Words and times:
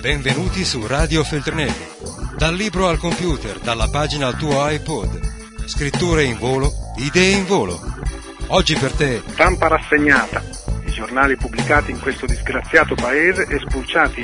Benvenuti 0.00 0.64
su 0.64 0.86
Radio 0.86 1.24
Feltrinelli. 1.24 1.88
Dal 2.36 2.54
libro 2.54 2.86
al 2.88 2.98
computer, 2.98 3.58
dalla 3.58 3.88
pagina 3.88 4.28
al 4.28 4.36
tuo 4.36 4.68
iPod. 4.68 5.66
Scritture 5.66 6.22
in 6.22 6.38
volo, 6.38 6.72
idee 6.96 7.36
in 7.36 7.44
volo. 7.44 7.80
Oggi 8.48 8.76
per 8.76 8.92
te. 8.92 9.20
Stampa 9.30 9.66
rassegnata. 9.66 10.42
I 10.84 10.90
giornali 10.92 11.36
pubblicati 11.36 11.90
in 11.90 12.00
questo 12.00 12.26
disgraziato 12.26 12.94
paese 12.94 13.46
e 13.48 13.58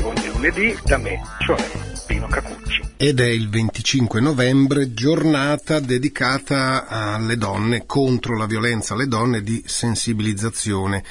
ogni 0.02 0.28
lunedì 0.28 0.78
da 0.84 0.98
me, 0.98 1.20
cioè 1.40 1.62
Pino 2.06 2.26
Cacucci. 2.28 2.65
Ed 2.98 3.20
è 3.20 3.26
il 3.26 3.50
25 3.50 4.22
novembre, 4.22 4.94
giornata 4.94 5.80
dedicata 5.80 6.86
alle 6.86 7.36
donne, 7.36 7.84
contro 7.84 8.38
la 8.38 8.46
violenza 8.46 8.94
alle 8.94 9.06
donne, 9.06 9.42
di 9.42 9.62
sensibilizzazione 9.66 11.04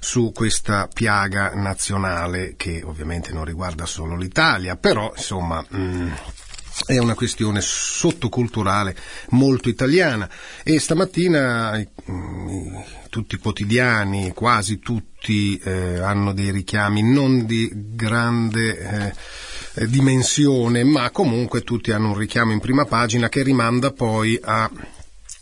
su 0.00 0.32
questa 0.34 0.86
piaga 0.92 1.54
nazionale 1.54 2.56
che 2.58 2.82
ovviamente 2.84 3.32
non 3.32 3.46
riguarda 3.46 3.86
solo 3.86 4.16
l'Italia, 4.16 4.76
però 4.76 5.12
insomma... 5.16 5.64
Mh, 5.66 6.12
è 6.86 6.96
una 6.96 7.14
questione 7.14 7.60
sottoculturale 7.60 8.96
molto 9.30 9.68
italiana. 9.68 10.28
E 10.62 10.78
stamattina 10.78 11.78
tutti 13.10 13.34
i 13.34 13.38
quotidiani, 13.38 14.32
quasi 14.32 14.78
tutti, 14.78 15.58
eh, 15.58 15.98
hanno 15.98 16.32
dei 16.32 16.50
richiami 16.50 17.02
non 17.02 17.44
di 17.44 17.70
grande 17.74 18.78
eh, 18.78 19.14
dimensione, 19.88 20.84
ma 20.84 21.10
comunque 21.10 21.62
tutti 21.62 21.92
hanno 21.92 22.08
un 22.08 22.16
richiamo 22.16 22.52
in 22.52 22.60
prima 22.60 22.84
pagina 22.84 23.28
che 23.28 23.42
rimanda 23.42 23.92
poi 23.92 24.38
a 24.42 24.70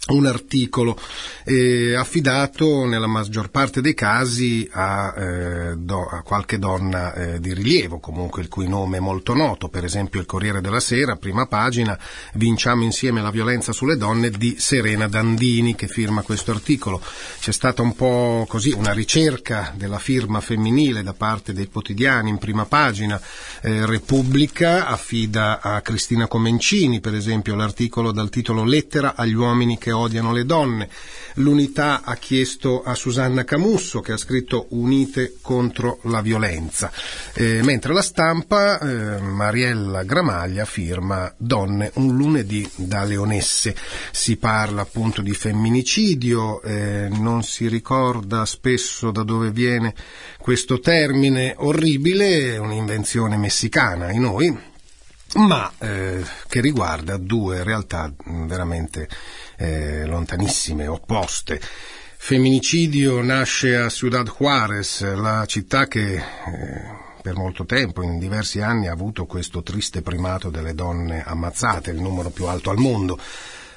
un 0.08 0.26
articolo 0.26 0.98
eh, 1.44 1.94
affidato 1.94 2.84
nella 2.86 3.06
maggior 3.06 3.50
parte 3.50 3.80
dei 3.80 3.94
casi 3.94 4.68
a, 4.72 5.14
eh, 5.16 5.76
do, 5.76 6.06
a 6.06 6.22
qualche 6.22 6.58
donna 6.58 7.12
eh, 7.14 7.40
di 7.40 7.52
rilievo, 7.54 7.98
comunque 7.98 8.42
il 8.42 8.48
cui 8.48 8.68
nome 8.68 8.98
è 8.98 9.00
molto 9.00 9.34
noto, 9.34 9.68
per 9.68 9.84
esempio 9.84 10.20
il 10.20 10.26
Corriere 10.26 10.60
della 10.60 10.80
Sera, 10.80 11.16
prima 11.16 11.46
pagina, 11.46 11.98
Vinciamo 12.34 12.84
insieme 12.84 13.20
la 13.20 13.30
violenza 13.30 13.72
sulle 13.72 13.96
donne 13.96 14.30
di 14.30 14.56
Serena 14.58 15.08
Dandini 15.08 15.74
che 15.74 15.88
firma 15.88 16.22
questo 16.22 16.50
articolo. 16.50 17.00
C'è 17.40 17.52
stata 17.52 17.82
un 17.82 17.94
po' 17.94 18.46
così 18.48 18.70
una 18.70 18.92
ricerca 18.92 19.72
della 19.76 19.98
firma 19.98 20.40
femminile 20.40 21.02
da 21.02 21.14
parte 21.14 21.52
dei 21.52 21.68
quotidiani 21.68 22.30
in 22.30 22.38
prima 22.38 22.64
pagina, 22.64 23.20
eh, 23.62 23.86
Repubblica 23.86 24.86
affida 24.86 25.60
a 25.60 25.80
Cristina 25.80 26.26
Comencini, 26.26 27.00
per 27.00 27.14
esempio, 27.14 27.54
l'articolo 27.54 28.12
dal 28.12 28.30
titolo 28.30 28.64
Lettera 28.64 29.14
agli 29.16 29.34
uomini 29.34 29.78
che 29.78 29.90
odiano 29.98 30.32
le 30.32 30.44
donne. 30.44 30.88
L'unità 31.34 32.02
ha 32.02 32.16
chiesto 32.16 32.82
a 32.82 32.94
Susanna 32.94 33.44
Camusso 33.44 34.00
che 34.00 34.12
ha 34.12 34.16
scritto 34.16 34.66
Unite 34.70 35.36
contro 35.40 36.00
la 36.04 36.20
violenza, 36.20 36.90
eh, 37.34 37.62
mentre 37.62 37.92
la 37.92 38.02
stampa 38.02 38.80
eh, 38.80 39.20
Mariella 39.20 40.02
Gramaglia 40.02 40.64
firma 40.64 41.32
Donne 41.36 41.92
un 41.94 42.16
lunedì 42.16 42.68
da 42.74 43.04
Leonesse. 43.04 43.76
Si 44.10 44.36
parla 44.36 44.82
appunto 44.82 45.22
di 45.22 45.32
femminicidio, 45.32 46.60
eh, 46.62 47.08
non 47.08 47.42
si 47.42 47.68
ricorda 47.68 48.44
spesso 48.44 49.10
da 49.10 49.22
dove 49.22 49.50
viene 49.52 49.94
questo 50.38 50.80
termine 50.80 51.54
orribile, 51.56 52.56
un'invenzione 52.56 53.36
messicana 53.36 54.10
in 54.10 54.22
noi, 54.22 54.58
ma 55.34 55.70
eh, 55.78 56.24
che 56.48 56.60
riguarda 56.60 57.16
due 57.16 57.62
realtà 57.62 58.10
veramente 58.24 59.08
eh, 59.58 60.06
lontanissime, 60.06 60.86
opposte. 60.86 61.60
Femminicidio 62.20 63.22
nasce 63.22 63.76
a 63.76 63.88
Ciudad 63.88 64.28
Juárez, 64.28 65.02
la 65.14 65.44
città 65.46 65.86
che 65.86 66.14
eh, 66.14 66.22
per 67.20 67.36
molto 67.36 67.64
tempo, 67.66 68.02
in 68.02 68.18
diversi 68.18 68.60
anni, 68.60 68.86
ha 68.88 68.92
avuto 68.92 69.26
questo 69.26 69.62
triste 69.62 70.02
primato 70.02 70.48
delle 70.48 70.74
donne 70.74 71.22
ammazzate, 71.24 71.90
il 71.90 72.00
numero 72.00 72.30
più 72.30 72.46
alto 72.46 72.70
al 72.70 72.78
mondo. 72.78 73.18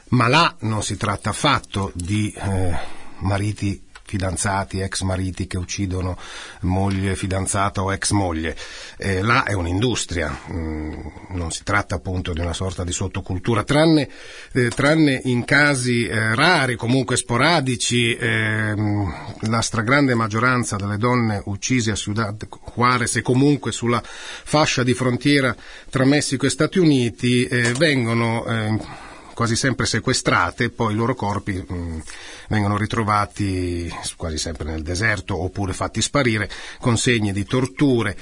Ma 0.09 0.27
là 0.27 0.55
non 0.61 0.83
si 0.83 0.97
tratta 0.97 1.29
affatto 1.29 1.91
di 1.93 2.33
eh, 2.35 2.77
mariti 3.19 3.89
fidanzati, 4.11 4.81
ex 4.81 5.03
mariti 5.03 5.47
che 5.47 5.57
uccidono 5.57 6.17
moglie, 6.61 7.15
fidanzata 7.15 7.81
o 7.81 7.93
ex 7.93 8.11
moglie. 8.11 8.57
Eh, 8.97 9.21
là 9.21 9.45
è 9.45 9.53
un'industria, 9.53 10.37
mm, 10.51 10.93
non 11.29 11.49
si 11.51 11.63
tratta 11.63 11.95
appunto 11.95 12.33
di 12.33 12.41
una 12.41 12.51
sorta 12.51 12.83
di 12.83 12.91
sottocultura, 12.91 13.63
tranne, 13.63 14.09
eh, 14.51 14.67
tranne 14.67 15.21
in 15.23 15.45
casi 15.45 16.05
eh, 16.07 16.35
rari, 16.35 16.75
comunque 16.75 17.15
sporadici, 17.15 18.13
ehm, 18.13 19.13
la 19.47 19.61
stragrande 19.61 20.13
maggioranza 20.13 20.75
delle 20.75 20.97
donne 20.97 21.41
uccise 21.45 21.91
a 21.91 21.95
Ciudad 21.95 22.47
Juarez 22.75 23.15
e 23.15 23.21
comunque 23.21 23.71
sulla 23.71 24.01
fascia 24.03 24.83
di 24.83 24.93
frontiera 24.93 25.55
tra 25.89 26.03
Messico 26.03 26.45
e 26.45 26.49
Stati 26.49 26.79
Uniti 26.79 27.45
eh, 27.45 27.71
vengono 27.77 28.45
eh, 28.45 29.09
quasi 29.33 29.55
sempre 29.55 29.85
sequestrate, 29.85 30.69
poi 30.69 30.93
i 30.93 30.95
loro 30.95 31.15
corpi 31.15 31.53
mh, 31.53 32.01
vengono 32.49 32.77
ritrovati 32.77 33.93
quasi 34.15 34.37
sempre 34.37 34.65
nel 34.69 34.83
deserto 34.83 35.41
oppure 35.41 35.73
fatti 35.73 36.01
sparire 36.01 36.49
con 36.79 36.97
segni 36.97 37.31
di 37.31 37.45
torture. 37.45 38.17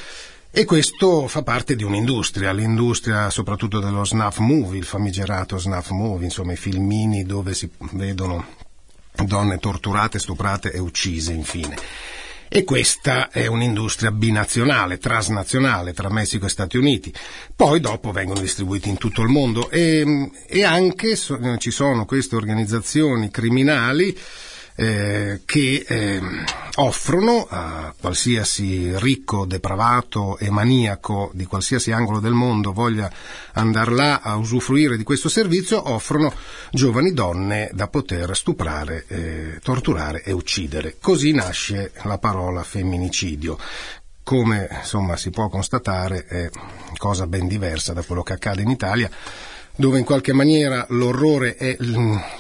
E 0.52 0.66
questo 0.66 1.28
fa 1.28 1.44
parte 1.44 1.76
di 1.76 1.84
un'industria, 1.84 2.52
l'industria 2.52 3.30
soprattutto 3.30 3.80
dello 3.80 4.04
snuff 4.04 4.40
movie, 4.40 4.80
il 4.80 4.86
famigerato 4.86 5.60
snuff 5.60 5.90
movie, 5.92 6.26
insomma 6.26 6.54
i 6.54 6.58
filmini 6.58 7.24
dove 7.24 7.54
si 7.54 7.70
vedono 7.92 8.46
donne 9.26 9.60
torturate, 9.60 10.18
stuprate 10.18 10.72
e 10.72 10.80
uccise 10.80 11.34
infine. 11.34 11.76
E 12.52 12.64
questa 12.64 13.30
è 13.30 13.46
un'industria 13.46 14.12
binazionale, 14.12 14.98
transnazionale 14.98 15.94
tra 15.94 16.10
Messico 16.10 16.48
e 16.48 16.50
Stati 16.50 16.78
Uniti. 16.78 17.14
Poi 17.56 17.80
dopo 17.80 18.12
vengono 18.12 18.40
distribuiti 18.40 18.90
in 18.90 18.98
tutto 18.98 19.22
il 19.22 19.30
mondo 19.30 19.70
e, 19.70 20.32
e 20.48 20.64
anche 20.64 21.16
so, 21.16 21.38
ci 21.58 21.70
sono 21.70 22.06
queste 22.06 22.36
organizzazioni 22.36 23.30
criminali 23.30 24.18
eh, 24.76 25.42
che 25.46 25.86
eh, 25.88 26.22
offrono 26.82 27.46
a 27.50 27.94
qualsiasi 28.00 28.98
ricco, 29.00 29.46
depravato 29.46 30.38
e 30.38 30.50
maniaco 30.50 31.30
di 31.34 31.46
qualsiasi 31.46 31.92
angolo 31.92 32.20
del 32.20 32.34
mondo 32.34 32.72
voglia 32.72 33.12
andare 33.54 33.92
là 33.92 34.22
a 34.22 34.36
usufruire 34.36 34.96
di 34.96 35.04
questo 35.04 35.28
servizio, 35.28 35.92
offrono 35.92 36.34
giovani 36.72 37.14
donne 37.14 37.70
da 37.74 37.88
poter 37.88 38.36
stuprare, 38.36 39.06
eh, 39.08 39.60
torturare 39.62 40.24
e 40.24 40.32
uccidere. 40.32 40.98
Così 41.02 41.34
nasce 41.34 41.92
la 42.04 42.18
parola 42.18 42.64
femminicidio 42.64 43.58
come 44.22 44.68
insomma 44.72 45.18
si 45.18 45.32
può 45.32 45.50
constatare 45.50 46.26
è 46.26 46.50
cosa 46.98 47.26
ben 47.26 47.48
diversa 47.48 47.94
da 47.94 48.04
quello 48.04 48.22
che 48.22 48.34
accade 48.34 48.62
in 48.62 48.70
Italia 48.70 49.10
dove 49.80 49.98
in 49.98 50.04
qualche 50.04 50.34
maniera 50.34 50.86
l'orrore 50.90 51.56
è 51.56 51.78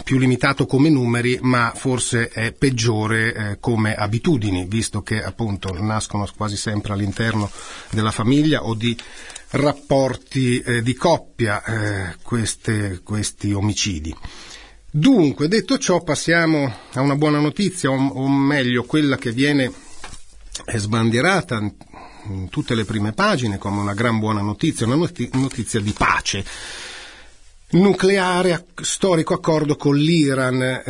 più 0.04 0.18
limitato 0.18 0.66
come 0.66 0.90
numeri, 0.90 1.40
ma 1.42 1.72
forse 1.74 2.28
è 2.28 2.52
peggiore 2.52 3.34
eh, 3.34 3.60
come 3.62 3.96
abitudini, 3.96 4.66
visto 4.68 5.02
che 5.02 5.24
appunto 5.24 5.74
nascono 5.82 6.28
quasi 6.36 6.58
sempre 6.58 6.92
all'interno 6.92 7.50
della 7.92 8.12
famiglia 8.12 8.66
o 8.66 8.74
di 8.74 8.96
rapporti 9.52 10.60
eh, 10.60 10.82
di 10.82 10.94
coppia 10.96 11.64
eh, 11.64 12.16
queste, 12.22 13.00
questi 13.06 13.54
omicidi. 13.54 14.14
Dunque, 14.92 15.48
detto 15.48 15.78
ciò, 15.78 16.04
passiamo 16.04 16.70
a 16.92 17.00
una 17.00 17.16
buona 17.16 17.40
notizia, 17.40 17.90
o 17.90 18.28
meglio 18.28 18.84
quella 18.84 19.16
che 19.16 19.32
viene 19.32 19.72
sbandierata 20.76 21.58
in 22.28 22.50
tutte 22.50 22.76
le 22.76 22.84
prime 22.84 23.14
pagine 23.14 23.58
come 23.58 23.80
una 23.80 23.94
gran 23.94 24.20
buona 24.20 24.42
notizia, 24.42 24.86
una 24.86 25.08
notizia 25.32 25.80
di 25.80 25.94
pace 25.94 26.44
nucleare, 27.72 28.68
storico 28.82 29.34
accordo 29.34 29.76
con 29.76 29.96
l'Iran. 29.96 30.84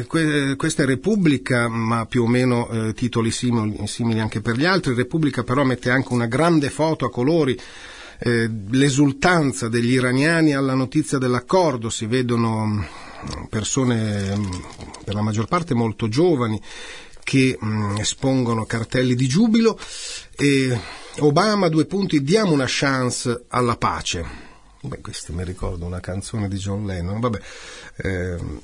questa 0.56 0.84
è 0.84 0.86
Repubblica, 0.86 1.68
ma 1.68 2.06
più 2.06 2.24
o 2.24 2.28
meno 2.28 2.70
eh, 2.70 2.94
titoli 2.94 3.32
simili, 3.32 3.86
simili, 3.88 4.20
anche 4.20 4.42
per 4.42 4.56
gli 4.56 4.66
altri. 4.66 4.94
Repubblica 4.94 5.44
però 5.44 5.64
mette 5.64 5.90
anche 5.90 6.14
una 6.14 6.28
grande 6.28 6.70
foto 6.70 7.06
a 7.06 7.12
colori. 7.12 7.60
Eh, 8.22 8.50
l'esultanza 8.70 9.70
degli 9.70 9.94
iraniani 9.94 10.54
alla 10.54 10.74
notizia 10.74 11.18
dell'accordo, 11.18 11.90
si 11.90 12.06
vedono 12.06 12.66
mm, 12.66 12.82
persone 13.50 14.36
mm, 14.36 14.52
per 15.06 15.14
la 15.14 15.22
maggior 15.22 15.48
parte 15.48 15.74
molto 15.74 16.10
giovani 16.10 16.62
che 17.24 17.58
mh, 17.60 17.68
mm, 17.68 17.98
espongono 17.98 18.66
cartelli 18.66 19.16
di 19.16 19.28
giubilo 19.28 19.80
e 20.36 20.78
Obama 21.20 21.70
due 21.70 21.86
punti 21.86 22.22
diamo 22.22 22.52
una 22.52 22.66
chance 22.68 23.46
alla 23.48 23.78
pace 23.78 24.49
Beh, 24.82 25.02
questo 25.02 25.34
mi 25.34 25.44
ricorda 25.44 25.86
una 25.86 26.00
canzone 26.00 26.48
di 26.48 26.58
John 26.58 26.86
Lennon. 26.86 27.20
Vabbè, 27.20 27.40
ehm, 27.98 28.62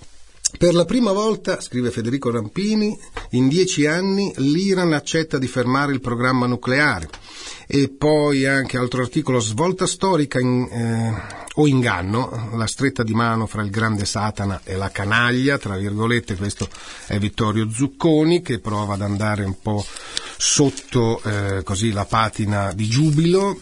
per 0.57 0.73
la 0.73 0.85
prima 0.85 1.11
volta, 1.11 1.59
scrive 1.59 1.91
Federico 1.91 2.31
Rampini, 2.31 2.97
in 3.31 3.49
dieci 3.49 3.85
anni 3.85 4.31
l'Iran 4.37 4.93
accetta 4.93 5.37
di 5.37 5.47
fermare 5.47 5.91
il 5.91 5.99
programma 5.99 6.45
nucleare. 6.45 7.09
E 7.67 7.89
poi 7.89 8.45
anche 8.45 8.77
altro 8.77 9.01
articolo, 9.01 9.39
svolta 9.39 9.85
storica 9.85 10.39
in, 10.39 10.63
eh, 10.71 11.43
o 11.55 11.67
inganno, 11.67 12.51
la 12.55 12.67
stretta 12.67 13.03
di 13.03 13.13
mano 13.13 13.47
fra 13.47 13.63
il 13.63 13.69
grande 13.69 14.05
Satana 14.05 14.61
e 14.63 14.75
la 14.75 14.91
canaglia, 14.91 15.57
tra 15.57 15.75
virgolette, 15.75 16.35
questo 16.35 16.69
è 17.07 17.17
Vittorio 17.17 17.69
Zucconi 17.69 18.41
che 18.41 18.59
prova 18.59 18.93
ad 18.93 19.01
andare 19.01 19.43
un 19.43 19.59
po' 19.61 19.85
sotto 20.37 21.21
eh, 21.23 21.63
così 21.63 21.91
la 21.91 22.05
patina 22.05 22.73
di 22.73 22.87
giubilo, 22.87 23.57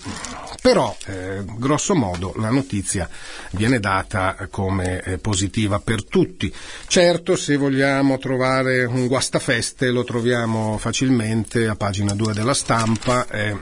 però 0.63 0.95
eh, 1.07 1.43
grosso 1.57 1.93
modo 1.93 2.33
la 2.37 2.49
notizia 2.49 3.09
viene 3.51 3.81
data 3.81 4.47
come 4.49 5.01
eh, 5.01 5.17
positiva 5.17 5.79
per 5.79 6.05
tutti. 6.05 6.53
Certo, 6.87 7.35
se 7.35 7.57
vogliamo 7.57 8.17
trovare 8.17 8.85
un 8.85 9.07
guastafeste 9.07 9.89
lo 9.89 10.05
troviamo 10.05 10.77
facilmente 10.77 11.67
a 11.67 11.75
pagina 11.75 12.13
2 12.13 12.31
della 12.31 12.53
stampa. 12.53 13.27
Eh, 13.27 13.57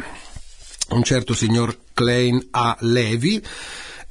un 0.90 1.04
certo 1.04 1.34
signor 1.34 1.76
Klein 1.92 2.50
A. 2.52 2.78
Levy 2.82 3.42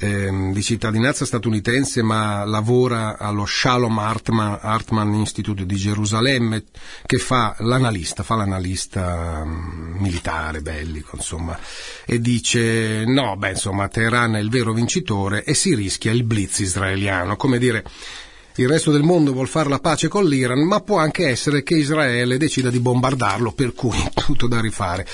ehm, 0.01 0.53
di 0.53 0.63
cittadinanza 0.63 1.25
statunitense 1.25 2.03
ma 2.03 2.45
lavora 2.45 3.19
allo 3.19 3.45
Shalom 3.47 3.99
Hartman, 3.99 4.59
Hartman 4.61 5.13
Institute 5.13 5.67
di 5.67 5.77
Gerusalemme 5.77 6.65
che 7.05 7.19
fa 7.19 7.55
l'analista, 7.59 8.23
fa 8.23 8.37
l'analista 8.37 9.43
um, 9.45 9.97
militare, 9.99 10.63
bellico 10.63 11.17
insomma 11.17 11.59
e 12.07 12.21
dice 12.21 13.05
no, 13.05 13.37
beh 13.37 13.51
insomma 13.51 13.89
Teheran 13.89 14.37
è 14.37 14.41
il 14.41 14.49
vero 14.49 14.73
vincitore 14.73 15.45
e 15.45 15.55
si 15.55 15.75
rischia 15.75 16.13
il 16.13 16.25
blitz 16.25 16.61
israeliano, 16.61 17.37
come 17.37 17.59
dire 17.59 17.85
il 18.57 18.69
resto 18.69 18.91
del 18.91 19.03
mondo 19.03 19.33
vuol 19.33 19.49
fare 19.49 19.69
la 19.69 19.79
pace 19.79 20.09
con 20.09 20.27
l'Iran, 20.27 20.67
ma 20.67 20.81
può 20.81 20.99
anche 20.99 21.29
essere 21.29 21.63
che 21.63 21.77
Israele 21.77 22.37
decida 22.37 22.69
di 22.69 22.81
bombardarlo, 22.81 23.53
per 23.53 23.73
cui 23.73 23.97
tutto 24.13 24.49
da 24.49 24.61
rifare. 24.61 25.07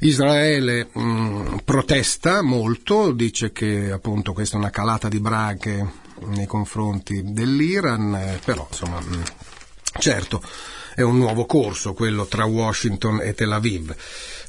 Israele 0.00 0.88
mh, 0.92 1.00
mm, 1.00 1.56
protesta 1.64 2.42
molto, 2.42 3.12
dice 3.12 3.52
che 3.52 3.90
appunto 3.90 4.32
questa 4.32 4.56
è 4.56 4.58
una 4.58 4.70
calata 4.70 5.08
di 5.08 5.20
braghe 5.20 6.04
nei 6.26 6.46
confronti 6.46 7.22
dell'Iran, 7.24 8.14
eh, 8.14 8.40
però 8.44 8.66
insomma, 8.70 9.00
mh, 9.00 9.16
mm, 9.16 9.22
certo 9.98 10.42
è 10.94 11.02
un 11.02 11.18
nuovo 11.18 11.44
corso 11.44 11.92
quello 11.92 12.24
tra 12.24 12.46
Washington 12.46 13.20
e 13.22 13.34
Tel 13.34 13.52
Aviv. 13.52 13.94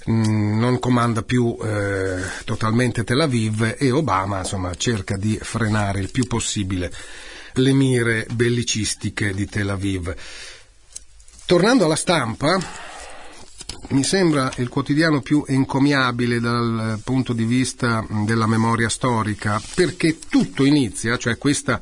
Mm, 0.09 0.57
non 0.59 0.79
comanda 0.79 1.21
più 1.21 1.57
eh, 1.61 2.21
totalmente 2.45 3.03
Tel 3.03 3.19
Aviv 3.19 3.75
e 3.77 3.91
Obama 3.91 4.39
insomma, 4.39 4.73
cerca 4.75 5.17
di 5.17 5.37
frenare 5.41 5.99
il 5.99 6.09
più 6.09 6.25
possibile 6.25 6.89
le 7.53 7.73
mire 7.73 8.25
bellicistiche 8.31 9.33
di 9.33 9.45
Tel 9.45 9.69
Aviv. 9.69 10.15
Tornando 11.45 11.85
alla 11.85 11.95
stampa, 11.95 12.57
mi 13.89 14.03
sembra 14.03 14.51
il 14.57 14.69
quotidiano 14.69 15.21
più 15.21 15.43
encomiabile 15.47 16.39
dal 16.39 16.99
punto 17.03 17.33
di 17.33 17.45
vista 17.45 18.05
della 18.25 18.47
memoria 18.47 18.89
storica, 18.89 19.61
perché 19.75 20.17
tutto 20.29 20.65
inizia, 20.65 21.17
cioè 21.17 21.37
questa, 21.37 21.79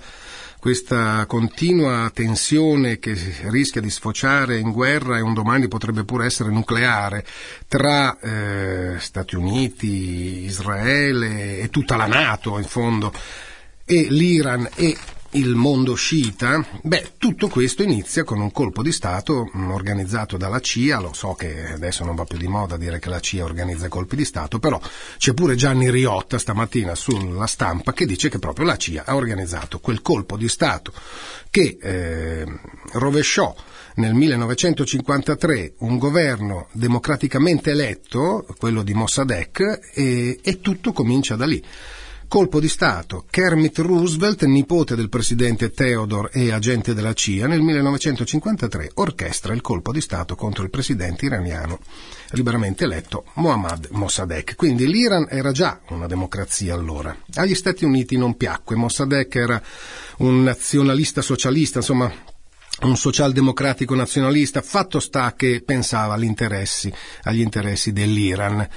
questa 0.60 1.26
continua 1.26 2.12
tensione 2.14 3.00
che 3.00 3.18
rischia 3.48 3.82
di 3.82 3.90
sfociare 3.90 4.58
in 4.60 4.72
guerra 4.72 5.18
e 5.18 5.22
un 5.22 5.34
domani 5.34 5.68
potrebbe 5.68 6.04
pure 6.04 6.26
essere 6.26 6.50
nucleare 6.50 7.26
tra 7.68 8.18
eh, 8.20 9.00
Stati 9.00 9.36
Uniti, 9.36 10.44
Israele 10.46 11.60
e 11.60 11.70
tutta 11.70 11.96
la 11.96 12.08
Nato 12.08 12.58
in 12.58 12.66
fondo 12.66 13.12
e 13.86 14.08
l'Iran 14.10 14.68
e 14.76 14.98
il 15.36 15.54
mondo 15.56 15.96
sciita, 15.96 16.66
beh, 16.82 17.14
tutto 17.18 17.50
questo 17.50 17.84
inizia 17.84 18.24
con 18.24 18.40
un 18.40 18.52
colpo 18.52 18.82
di 18.82 18.94
Stato 18.94 19.50
mm, 19.56 19.70
organizzato 19.72 20.38
dalla 20.38 20.62
CIA, 20.62 21.00
lo 21.00 21.14
so 21.14 21.34
che 21.34 21.74
adesso 21.74 22.06
non 22.06 22.16
va 22.16 22.24
più 22.24 22.38
di 22.38 22.48
moda 22.48 22.78
dire 22.78 23.00
che 23.00 23.10
la 23.10 23.20
CIA 23.20 23.44
organizza 23.44 23.90
colpi 23.90 24.16
di 24.16 24.24
Stato, 24.24 24.60
però 24.60 24.80
c'è 25.18 25.34
pure 25.34 25.56
Gianni 25.56 25.92
Riotta 25.92 26.38
stamattina 26.38 26.96
sulla 26.96 27.48
stampa 27.48 27.92
che 27.92 28.06
dice 28.06 28.30
che 28.30 28.40
proprio 28.40 28.66
la 28.66 28.78
CIA 28.78 29.04
ha 29.06 29.16
organizzato 29.16 29.80
quel 29.80 30.02
colpo 30.02 30.38
di 30.38 30.48
Stato 30.48 30.94
che 31.50 31.78
eh, 31.82 32.46
rovesciò 32.94 33.54
nel 33.96 34.14
1953 34.14 35.74
un 35.80 35.98
governo 35.98 36.68
democraticamente 36.72 37.72
eletto, 37.72 38.46
quello 38.58 38.84
di 38.84 38.94
Mossadegh, 38.94 39.92
e, 39.94 40.40
e 40.42 40.62
tutto 40.62 40.94
comincia 40.94 41.36
da 41.36 41.46
lì. 41.46 41.64
Colpo 42.27 42.60
di 42.60 42.68
Stato. 42.68 43.25
Kermit 43.30 43.77
Roosevelt, 43.80 44.44
nipote 44.44 44.95
del 44.95 45.10
presidente 45.10 45.72
Theodore 45.72 46.30
e 46.31 46.51
agente 46.51 46.94
della 46.94 47.13
CIA, 47.13 47.48
nel 47.48 47.62
1953 47.62 48.92
orchestra 48.95 49.54
il 49.54 49.62
colpo 49.62 49.92
di 49.92 50.01
Stato 50.01 50.36
contro 50.36 50.63
il 50.63 50.69
presidente 50.69 51.25
iraniano 51.25 51.80
liberamente 52.31 52.83
eletto 52.83 53.25
Mohammad 53.36 53.88
Mossadegh. 53.92 54.56
Quindi 54.56 54.88
l'Iran 54.88 55.27
era 55.30 55.51
già 55.51 55.80
una 55.89 56.07
democrazia 56.07 56.74
allora. 56.74 57.16
Agli 57.36 57.56
Stati 57.56 57.86
Uniti 57.86 58.18
non 58.18 58.36
piacque. 58.36 58.75
Mossadegh 58.75 59.36
era 59.36 59.62
un 60.18 60.44
nazionalista 60.44 61.22
socialista, 61.22 61.80
insomma 61.80 62.12
un 62.81 62.98
socialdemocratico 62.98 63.95
nazionalista, 63.95 64.62
fatto 64.62 65.00
sta 65.00 65.33
che 65.33 65.62
pensava 65.66 66.16
agli 66.16 66.25
interessi, 66.25 66.92
agli 67.24 67.39
interessi 67.39 67.94
dell'Iran 67.94 68.68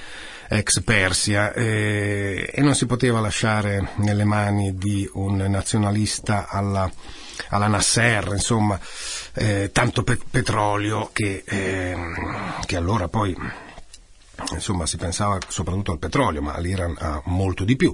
ex 0.49 0.81
Persia 0.81 1.53
eh, 1.53 2.49
e 2.51 2.61
non 2.61 2.73
si 2.73 2.87
poteva 2.87 3.19
lasciare 3.19 3.91
nelle 3.97 4.25
mani 4.25 4.75
di 4.75 5.07
un 5.13 5.37
nazionalista 5.37 6.47
alla, 6.49 6.91
alla 7.49 7.67
Nasser, 7.67 8.29
insomma, 8.31 8.79
eh, 9.35 9.69
tanto 9.71 10.03
pe- 10.03 10.19
petrolio 10.29 11.11
che, 11.13 11.43
eh, 11.45 11.95
che 12.65 12.75
allora 12.75 13.07
poi 13.07 13.35
insomma 14.53 14.85
si 14.85 14.97
pensava 14.97 15.37
soprattutto 15.47 15.91
al 15.91 15.99
petrolio, 15.99 16.41
ma 16.41 16.57
l'Iran 16.57 16.95
ha 16.97 17.21
molto 17.25 17.63
di 17.63 17.75
più. 17.75 17.93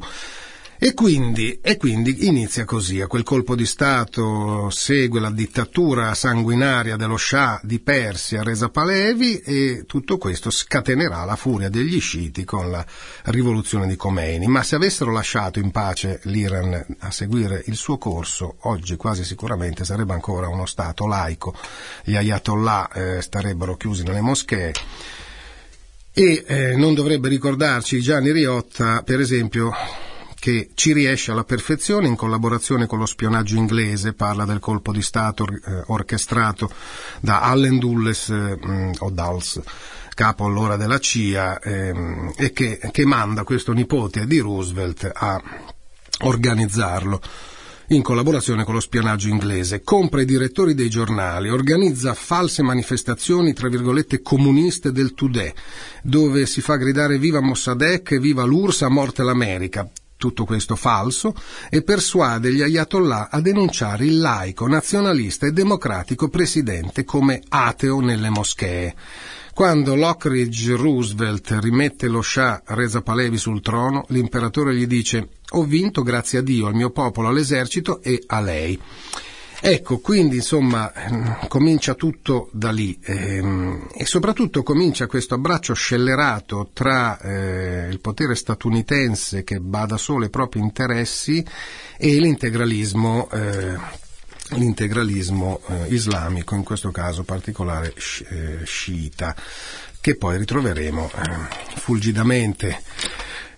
E 0.78 0.94
quindi, 0.94 1.60
e 1.62 1.78
quindi, 1.78 2.28
inizia 2.28 2.66
così, 2.66 3.00
a 3.00 3.08
quel 3.08 3.24
colpo 3.24 3.56
di 3.56 3.66
Stato 3.66 4.70
segue 4.70 5.22
la 5.22 5.32
dittatura 5.32 6.14
sanguinaria 6.14 6.98
dello 6.98 7.16
Shah 7.16 7.62
di 7.64 7.80
Persia, 7.80 8.44
Reza 8.44 8.68
Palevi, 8.68 9.40
e 9.40 9.86
tutto 9.88 10.18
questo 10.18 10.50
scatenerà 10.50 11.24
la 11.24 11.38
furia 11.38 11.70
degli 11.70 12.00
sciiti 12.02 12.44
con 12.44 12.70
la 12.70 12.86
rivoluzione 13.26 13.88
di 13.88 13.96
Khomeini. 13.96 14.48
Ma 14.48 14.64
se 14.64 14.76
avessero 14.76 15.14
lasciato 15.14 15.60
in 15.60 15.72
pace 15.72 16.20
l'Iran 16.24 16.86
a 17.00 17.10
seguire 17.10 17.64
il 17.68 17.78
suo 17.78 17.98
corso, 17.98 18.58
oggi 18.64 18.98
quasi 18.98 19.24
sicuramente 19.24 19.86
sarebbe 19.86 20.14
ancora 20.14 20.50
uno 20.50 20.66
Stato 20.66 21.08
laico, 21.08 21.56
gli 22.04 22.18
ayatollah 22.18 22.92
eh, 22.92 23.22
starebbero 23.22 23.78
chiusi 23.78 24.04
nelle 24.04 24.22
moschee. 24.22 24.74
E 26.12 26.44
eh, 26.46 26.76
non 26.76 26.94
dovrebbe 26.94 27.30
ricordarci 27.30 28.02
Gianni 28.02 28.32
Riotta, 28.32 29.04
per 29.04 29.20
esempio, 29.22 29.72
che 30.46 30.70
ci 30.76 30.94
riesce 30.94 31.32
alla 31.32 31.44
perfezione 31.44 32.08
in 32.08 32.16
collaborazione 32.16 32.86
con 32.86 33.00
lo 33.00 33.08
spionaggio 33.08 33.56
inglese, 33.56 34.14
parla 34.14 34.46
del 34.46 34.60
colpo 34.60 34.92
di 34.92 35.02
Stato 35.02 35.48
eh, 35.48 35.82
orchestrato 35.88 36.70
da 37.20 37.42
Allen 37.42 37.80
Dulles 37.80 38.30
eh, 38.30 38.92
o 39.00 39.10
Dulles 39.10 39.60
capo 40.14 40.46
allora 40.46 40.76
della 40.78 41.00
CIA, 41.00 41.60
ehm, 41.60 42.34
e 42.38 42.54
che, 42.54 42.78
che 42.92 43.06
manda 43.08 43.44
questo 43.44 43.74
nipote 43.74 44.28
di 44.28 44.38
Roosevelt 44.38 45.10
a 45.12 45.42
organizzarlo 46.20 47.20
in 47.88 48.04
collaborazione 48.04 48.64
con 48.66 48.76
lo 48.76 48.80
spionaggio 48.82 49.30
inglese, 49.30 49.82
compra 49.82 50.22
i 50.22 50.26
direttori 50.26 50.76
dei 50.76 50.92
giornali, 50.92 51.50
organizza 51.50 52.14
false 52.14 52.62
manifestazioni, 52.62 53.54
tra 53.54 53.68
virgolette, 53.68 54.22
comuniste 54.22 54.92
del 54.92 55.16
Today, 55.16 55.52
dove 56.04 56.46
si 56.46 56.62
fa 56.62 56.76
gridare 56.76 57.18
viva 57.18 57.42
Mossadegh, 57.42 58.20
viva 58.20 58.44
l'URSS, 58.44 58.84
morte 58.84 59.24
l'America, 59.24 59.90
tutto 60.18 60.46
questo 60.46 60.76
falso, 60.76 61.34
e 61.70 61.84
persuade 61.84 62.54
gli 62.54 62.62
ayatollah 62.62 63.30
a 63.30 63.42
denunciare 63.42 64.06
il 64.06 64.20
laico, 64.20 64.68
nazionalista 64.68 65.46
e 65.46 65.52
democratico 65.52 66.30
presidente 66.30 67.04
come 67.04 67.42
ateo 67.48 68.00
nelle 68.00 68.30
moschee. 68.30 68.96
Quando 69.54 69.96
Lockridge 69.96 70.76
Roosevelt 70.76 71.58
rimette 71.62 72.08
lo 72.08 72.22
Shah 72.22 72.62
Reza 72.66 73.02
Palevi 73.02 73.38
sul 73.38 73.62
trono, 73.62 74.04
l'imperatore 74.10 74.76
gli 74.76 74.86
dice 74.86 75.30
ho 75.52 75.64
vinto 75.64 76.04
grazie 76.04 76.40
a 76.40 76.42
Dio, 76.42 76.68
al 76.68 76.74
mio 76.74 76.90
popolo, 76.90 77.30
all'esercito 77.30 78.02
e 78.02 78.22
a 78.28 78.42
lei. 78.42 78.78
Ecco, 79.62 80.00
quindi 80.00 80.38
insomma 80.38 80.94
ehm, 80.94 81.48
comincia 81.48 81.94
tutto 81.94 82.50
da 82.52 82.72
lì 82.72 83.00
ehm, 83.02 83.88
e 83.96 84.06
soprattutto 84.06 84.64
comincia 84.64 85.08
questo 85.08 85.36
abbraccio 85.36 85.74
scellerato 85.74 86.70
tra 86.74 87.20
eh, 87.20 87.88
il 87.90 88.00
potere 88.00 88.36
statunitense 88.36 89.44
che 89.44 89.60
bada 89.60 89.98
solo 89.98 90.26
ai 90.26 90.30
propri 90.30 90.60
interessi 90.60 91.44
e 91.98 92.20
l'integralismo, 92.20 93.30
eh, 93.32 93.78
l'integralismo 94.50 95.62
eh, 95.68 95.86
islamico, 95.88 96.56
in 96.56 96.64
questo 96.64 96.92
caso 96.92 97.24
particolare 97.24 97.94
eh, 98.30 98.60
sciita, 98.66 99.36
che 100.02 100.16
poi 100.16 100.38
ritroveremo 100.38 101.12
ehm, 101.16 101.48
fulgidamente 101.78 102.82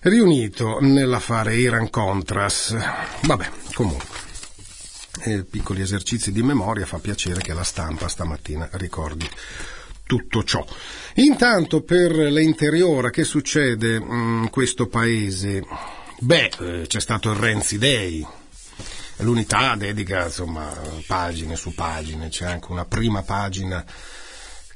riunito 0.02 0.78
nell'affare 0.80 1.56
Iran-Contras. 1.56 2.76
Vabbè, 3.22 3.50
comunque 3.74 4.27
eh, 5.22 5.44
piccoli 5.44 5.82
esercizi 5.82 6.32
di 6.32 6.42
memoria, 6.42 6.86
fa 6.86 6.98
piacere 6.98 7.40
che 7.40 7.54
la 7.54 7.64
stampa 7.64 8.08
stamattina 8.08 8.68
ricordi 8.72 9.28
tutto 10.04 10.42
ciò. 10.42 10.64
Intanto 11.14 11.82
per 11.82 12.12
l'interiora 12.12 13.10
che 13.10 13.24
succede 13.24 13.96
in 13.96 14.48
questo 14.50 14.88
paese? 14.88 15.62
Beh, 16.20 16.50
eh, 16.60 16.84
c'è 16.86 17.00
stato 17.00 17.30
il 17.30 17.36
Renzi 17.36 17.78
Day, 17.78 18.26
l'unità 19.18 19.76
dedica 19.76 20.24
insomma 20.24 20.72
pagine 21.06 21.56
su 21.56 21.74
pagine, 21.74 22.28
c'è 22.28 22.46
anche 22.46 22.72
una 22.72 22.86
prima 22.86 23.22
pagina 23.22 23.84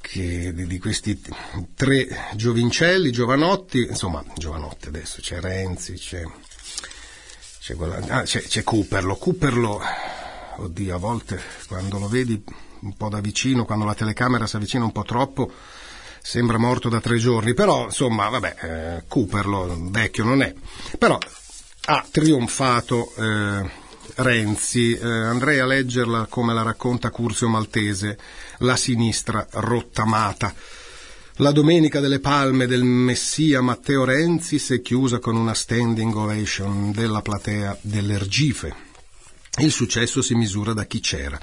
che, 0.03 0.53
di, 0.53 0.79
questi 0.79 1.19
tre 1.75 2.07
giovincelli, 2.35 3.11
giovanotti, 3.11 3.87
insomma, 3.89 4.23
giovanotti 4.37 4.89
adesso, 4.89 5.23
c'è 5.23 5.41
Renzi, 5.41 5.95
c'è, 5.95 6.23
c'è, 7.61 7.77
ah, 8.09 8.23
c'è, 8.23 8.43
c'è 8.43 8.63
Cooperlo. 8.63 9.17
Cooperlo, 9.17 9.81
oddio, 10.57 10.95
a 10.95 10.99
volte 10.99 11.41
quando 11.67 11.99
lo 11.99 12.09
vedi 12.09 12.43
un 12.81 12.97
po' 12.97 13.09
da 13.09 13.21
vicino, 13.21 13.65
quando 13.65 13.85
la 13.85 13.95
telecamera 13.95 14.47
si 14.47 14.57
avvicina 14.57 14.85
un 14.85 14.93
po' 14.93 15.05
troppo, 15.05 15.51
sembra 16.21 16.59
morto 16.59 16.89
da 16.89 17.01
tre 17.01 17.17
giorni, 17.17 17.55
però 17.55 17.85
insomma, 17.85 18.29
vabbè, 18.29 18.57
eh, 18.61 19.05
Cooperlo, 19.09 19.77
vecchio 19.91 20.25
non 20.25 20.43
è. 20.43 20.55
Però 20.99 21.19
ha 21.85 22.07
trionfato 22.11 23.13
eh, 23.17 23.71
Renzi, 24.17 24.95
eh, 24.95 25.07
andrei 25.07 25.59
a 25.59 25.67
leggerla 25.67 26.27
come 26.29 26.53
la 26.53 26.63
racconta 26.63 27.11
Curzio 27.11 27.49
Maltese, 27.49 28.19
la 28.59 28.77
sinistra 28.77 29.47
rottamata. 29.51 30.55
La 31.37 31.51
domenica 31.51 31.99
delle 31.99 32.21
palme 32.21 32.67
del 32.67 32.85
messia 32.85 33.63
Matteo 33.63 34.05
Renzi 34.05 34.59
si 34.59 34.75
è 34.75 34.83
chiusa 34.83 35.19
con 35.19 35.35
una 35.35 35.55
standing 35.55 36.15
ovation 36.15 36.93
della 36.93 37.23
platea 37.23 37.79
dell'Ergife. 37.81 38.92
Il 39.59 39.71
successo 39.71 40.23
si 40.23 40.35
misura 40.35 40.73
da 40.73 40.87
chi 40.87 41.01
c'era, 41.01 41.39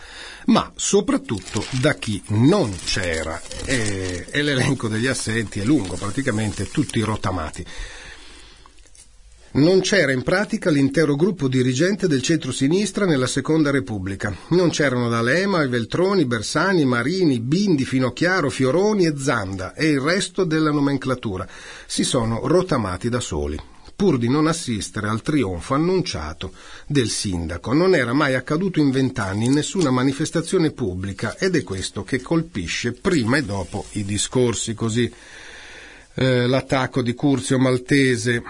ma 0.47 0.71
soprattutto 0.75 1.63
da 1.79 1.93
chi 1.93 2.19
non 2.29 2.75
c'era 2.83 3.39
e, 3.65 4.25
e 4.31 4.41
l'elenco 4.41 4.87
degli 4.87 5.05
assenti 5.05 5.59
è 5.59 5.63
lungo, 5.63 5.95
praticamente 5.95 6.67
tutti 6.71 6.99
rottamati. 7.01 7.63
Non 9.51 9.81
c'era 9.81 10.11
in 10.11 10.23
pratica 10.23 10.71
l'intero 10.71 11.15
gruppo 11.15 11.47
dirigente 11.47 12.07
del 12.07 12.23
centro-sinistra 12.23 13.05
nella 13.05 13.27
Seconda 13.27 13.69
Repubblica. 13.69 14.35
Non 14.49 14.71
c'erano 14.71 15.07
D'Alema, 15.07 15.67
Veltroni, 15.67 16.25
Bersani, 16.25 16.85
Marini, 16.85 17.39
Bindi, 17.39 17.85
Finocchiaro, 17.85 18.49
Fioroni 18.49 19.05
e 19.05 19.13
Zanda 19.17 19.75
e 19.75 19.87
il 19.87 19.99
resto 19.99 20.45
della 20.45 20.71
nomenclatura. 20.71 21.47
Si 21.85 22.03
sono 22.03 22.47
rotamati 22.47 23.07
da 23.07 23.19
soli 23.19 23.59
pur 23.99 24.17
di 24.17 24.29
non 24.29 24.47
assistere 24.47 25.09
al 25.09 25.21
trionfo 25.21 25.73
annunciato 25.73 26.53
del 26.87 27.09
sindaco. 27.09 27.73
Non 27.73 27.95
era 27.95 28.13
mai 28.13 28.33
accaduto 28.33 28.79
in 28.79 28.91
vent'anni 28.91 29.47
in 29.47 29.51
nessuna 29.51 29.91
manifestazione 29.91 30.71
pubblica 30.71 31.37
ed 31.37 31.57
è 31.57 31.63
questo 31.63 32.05
che 32.05 32.21
colpisce 32.21 32.93
prima 32.93 33.35
e 33.35 33.43
dopo 33.43 33.87
i 33.93 34.05
discorsi. 34.05 34.73
Così 34.73 35.11
eh, 36.13 36.47
l'attacco 36.47 37.01
di 37.01 37.13
Curzio 37.13 37.59
Maltese 37.59 38.41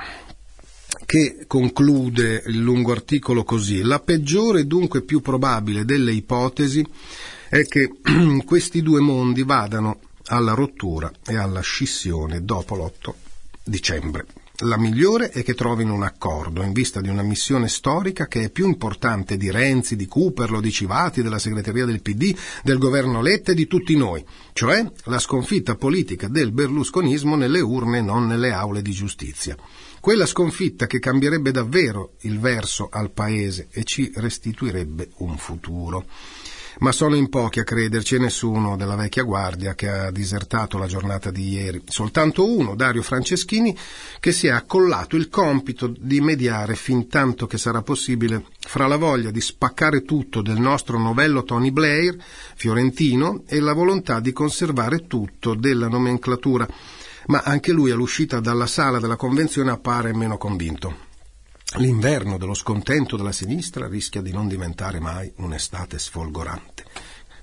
che 1.03 1.45
conclude 1.47 2.43
il 2.45 2.59
lungo 2.59 2.91
articolo 2.91 3.43
così. 3.43 3.81
La 3.81 3.99
peggiore 3.99 4.59
e 4.59 4.65
dunque 4.65 5.01
più 5.01 5.19
probabile 5.19 5.83
delle 5.83 6.11
ipotesi 6.11 6.85
è 7.49 7.65
che 7.65 7.89
questi 8.45 8.83
due 8.83 8.99
mondi 8.99 9.41
vadano 9.41 9.99
alla 10.25 10.53
rottura 10.53 11.11
e 11.25 11.37
alla 11.37 11.61
scissione 11.61 12.45
dopo 12.45 12.75
l'8 12.75 13.13
dicembre. 13.63 14.27
La 14.63 14.77
migliore 14.77 15.29
è 15.29 15.41
che 15.41 15.53
trovino 15.53 15.93
un 15.93 16.03
accordo 16.03 16.63
in 16.63 16.73
vista 16.73 16.99
di 16.99 17.07
una 17.07 17.21
missione 17.21 17.69
storica 17.69 18.27
che 18.27 18.41
è 18.41 18.49
più 18.49 18.65
importante 18.65 19.37
di 19.37 19.49
Renzi, 19.49 19.95
di 19.95 20.05
Cooperlo, 20.05 20.59
di 20.59 20.69
Civati, 20.69 21.21
della 21.21 21.39
segreteria 21.39 21.85
del 21.85 22.01
PD, 22.01 22.35
del 22.61 22.77
governo 22.77 23.21
Letta 23.21 23.53
e 23.53 23.55
di 23.55 23.67
tutti 23.67 23.95
noi, 23.95 24.21
cioè 24.51 24.85
la 25.05 25.19
sconfitta 25.19 25.75
politica 25.75 26.27
del 26.27 26.51
berlusconismo 26.51 27.37
nelle 27.37 27.61
urne 27.61 27.99
e 27.99 28.01
non 28.01 28.27
nelle 28.27 28.51
aule 28.51 28.81
di 28.81 28.91
giustizia. 28.91 29.55
Quella 30.01 30.25
sconfitta 30.25 30.87
che 30.87 30.99
cambierebbe 30.99 31.51
davvero 31.51 32.15
il 32.21 32.37
verso 32.37 32.89
al 32.91 33.11
Paese 33.11 33.69
e 33.71 33.85
ci 33.85 34.11
restituirebbe 34.13 35.11
un 35.19 35.37
futuro 35.37 36.05
ma 36.79 36.91
sono 36.91 37.15
in 37.15 37.29
pochi 37.29 37.59
a 37.59 37.63
crederci 37.63 38.15
e 38.15 38.19
nessuno 38.19 38.75
della 38.77 38.95
vecchia 38.95 39.23
guardia 39.23 39.75
che 39.75 39.89
ha 39.89 40.11
disertato 40.11 40.77
la 40.77 40.87
giornata 40.87 41.31
di 41.31 41.49
ieri. 41.49 41.81
Soltanto 41.85 42.45
uno, 42.45 42.75
Dario 42.75 43.01
Franceschini, 43.01 43.75
che 44.19 44.31
si 44.31 44.47
è 44.47 44.51
accollato 44.51 45.15
il 45.15 45.29
compito 45.29 45.93
di 45.97 46.21
mediare 46.21 46.75
fin 46.75 47.07
tanto 47.07 47.47
che 47.47 47.57
sarà 47.57 47.81
possibile 47.81 48.45
fra 48.59 48.87
la 48.87 48.97
voglia 48.97 49.31
di 49.31 49.41
spaccare 49.41 50.03
tutto 50.03 50.41
del 50.41 50.59
nostro 50.59 50.97
novello 50.97 51.43
Tony 51.43 51.71
Blair, 51.71 52.15
fiorentino, 52.55 53.43
e 53.47 53.59
la 53.59 53.73
volontà 53.73 54.19
di 54.19 54.31
conservare 54.31 55.07
tutto 55.07 55.55
della 55.55 55.87
nomenclatura. 55.87 56.67
Ma 57.27 57.41
anche 57.43 57.71
lui 57.71 57.91
all'uscita 57.91 58.39
dalla 58.39 58.65
sala 58.65 58.99
della 58.99 59.15
convenzione 59.15 59.71
appare 59.71 60.15
meno 60.15 60.37
convinto. 60.37 61.07
L'inverno 61.77 62.39
dello 62.39 62.55
scontento 62.55 63.15
della 63.15 63.31
sinistra 63.31 63.87
rischia 63.87 64.23
di 64.23 64.31
non 64.31 64.47
diventare 64.47 64.99
mai 64.99 65.31
un'estate 65.35 65.99
sfolgorante, 65.99 66.83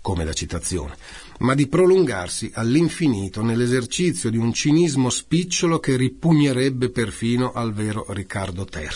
come 0.01 0.25
da 0.25 0.33
citazione, 0.33 0.97
ma 1.39 1.55
di 1.55 1.69
prolungarsi 1.69 2.51
all'infinito 2.55 3.43
nell'esercizio 3.43 4.29
di 4.29 4.37
un 4.37 4.53
cinismo 4.53 5.11
spicciolo 5.11 5.79
che 5.79 5.97
ripugnerebbe 5.97 6.91
perfino 6.91 7.53
al 7.53 7.73
vero 7.73 8.05
Riccardo 8.09 8.67
III. 8.69 8.89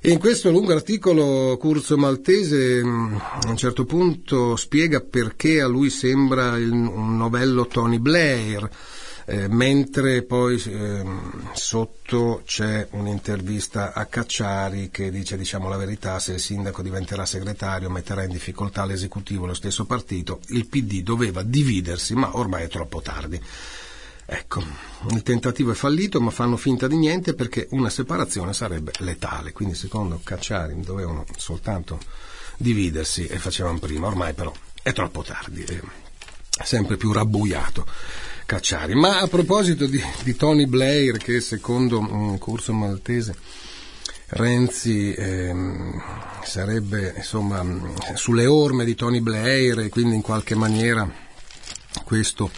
E 0.00 0.10
in 0.10 0.18
questo 0.18 0.50
lungo 0.50 0.72
articolo 0.72 1.56
Curzio 1.56 1.96
Maltese 1.96 2.82
mm, 2.82 3.14
a 3.14 3.46
un 3.46 3.56
certo 3.56 3.84
punto 3.84 4.56
spiega 4.56 4.98
perché 5.00 5.60
a 5.60 5.68
lui 5.68 5.90
sembra 5.90 6.56
un 6.56 7.16
novello 7.16 7.68
Tony 7.68 8.00
Blair, 8.00 8.68
eh, 9.24 9.48
mentre 9.48 10.22
poi 10.22 10.60
eh, 10.60 11.04
sotto 11.52 12.42
c'è 12.44 12.88
un'intervista 12.90 13.92
a 13.92 14.06
Cacciari 14.06 14.90
che 14.90 15.10
dice 15.10 15.36
diciamo 15.36 15.68
la 15.68 15.76
verità 15.76 16.18
se 16.18 16.32
il 16.32 16.40
sindaco 16.40 16.82
diventerà 16.82 17.24
segretario 17.24 17.90
metterà 17.90 18.24
in 18.24 18.30
difficoltà 18.30 18.84
l'esecutivo 18.84 19.46
lo 19.46 19.54
stesso 19.54 19.84
partito 19.84 20.40
il 20.48 20.66
PD 20.66 21.02
doveva 21.02 21.42
dividersi 21.42 22.14
ma 22.14 22.36
ormai 22.36 22.64
è 22.64 22.68
troppo 22.68 23.00
tardi 23.00 23.40
Ecco, 24.24 24.62
il 25.10 25.22
tentativo 25.22 25.72
è 25.72 25.74
fallito, 25.74 26.20
ma 26.20 26.30
fanno 26.30 26.56
finta 26.56 26.86
di 26.86 26.96
niente 26.96 27.34
perché 27.34 27.66
una 27.72 27.90
separazione 27.90 28.54
sarebbe 28.54 28.92
letale. 29.00 29.52
Quindi, 29.52 29.74
secondo 29.74 30.20
Cacciari, 30.22 30.80
dovevano 30.80 31.26
soltanto 31.36 31.98
dividersi 32.56 33.26
e 33.26 33.38
facevano 33.38 33.78
prima. 33.78 34.06
Ormai, 34.06 34.32
però, 34.32 34.50
è 34.82 34.92
troppo 34.92 35.22
tardi, 35.22 35.64
è 35.64 35.80
sempre 36.62 36.96
più 36.96 37.12
rabbuiato. 37.12 37.84
Cacciari. 38.46 38.94
Ma 38.94 39.20
a 39.20 39.26
proposito 39.26 39.86
di, 39.86 40.02
di 40.22 40.36
Tony 40.36 40.66
Blair, 40.66 41.16
che 41.16 41.40
secondo 41.40 41.98
un 41.98 42.38
corso 42.38 42.72
maltese 42.72 43.34
Renzi 44.34 45.12
ehm, 45.12 46.02
sarebbe 46.42 47.12
insomma 47.16 47.62
sulle 48.14 48.46
orme 48.46 48.86
di 48.86 48.94
Tony 48.94 49.20
Blair 49.20 49.80
e 49.80 49.88
quindi 49.90 50.14
in 50.14 50.22
qualche 50.22 50.54
maniera 50.54 51.06
questo 52.02 52.50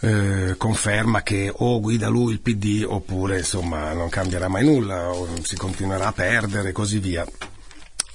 eh, 0.00 0.54
conferma 0.56 1.24
che 1.24 1.50
o 1.52 1.80
guida 1.80 2.06
lui 2.06 2.34
il 2.34 2.40
PD 2.40 2.84
oppure 2.86 3.38
insomma 3.38 3.92
non 3.92 4.08
cambierà 4.08 4.46
mai 4.46 4.64
nulla 4.64 5.08
o 5.08 5.28
si 5.42 5.56
continuerà 5.56 6.06
a 6.06 6.12
perdere 6.12 6.68
e 6.68 6.72
così 6.72 7.00
via. 7.00 7.26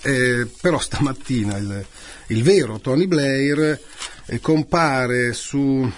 Eh, 0.01 0.47
però 0.61 0.79
stamattina 0.79 1.57
il, 1.57 1.85
il, 2.27 2.43
vero 2.43 2.79
Tony 2.79 3.07
Blair 3.07 3.77
eh, 4.25 4.39
compare 4.39 5.33
su 5.33 5.89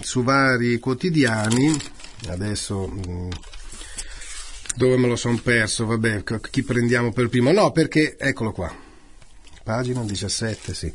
su 0.00 0.22
vari 0.22 0.78
quotidiani, 0.78 1.76
adesso 2.28 2.88
mm, 2.88 3.30
dove 4.76 4.96
me 4.96 5.08
lo 5.08 5.16
sono 5.16 5.38
perso, 5.42 5.86
vabbè, 5.86 6.22
chi 6.50 6.62
prendiamo 6.62 7.12
per 7.12 7.28
primo? 7.28 7.52
No, 7.52 7.70
perché, 7.72 8.16
eccolo 8.18 8.52
qua, 8.52 8.74
pagina 9.62 10.02
17, 10.02 10.74
sì. 10.74 10.92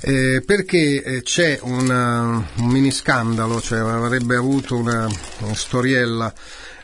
Eh, 0.00 0.42
perché 0.44 1.02
eh, 1.02 1.22
c'è 1.22 1.58
una, 1.62 2.46
un 2.56 2.66
mini 2.66 2.90
scandalo, 2.90 3.60
cioè 3.60 3.78
avrebbe 3.78 4.36
avuto 4.36 4.76
una, 4.76 5.08
una 5.38 5.54
storiella. 5.54 6.32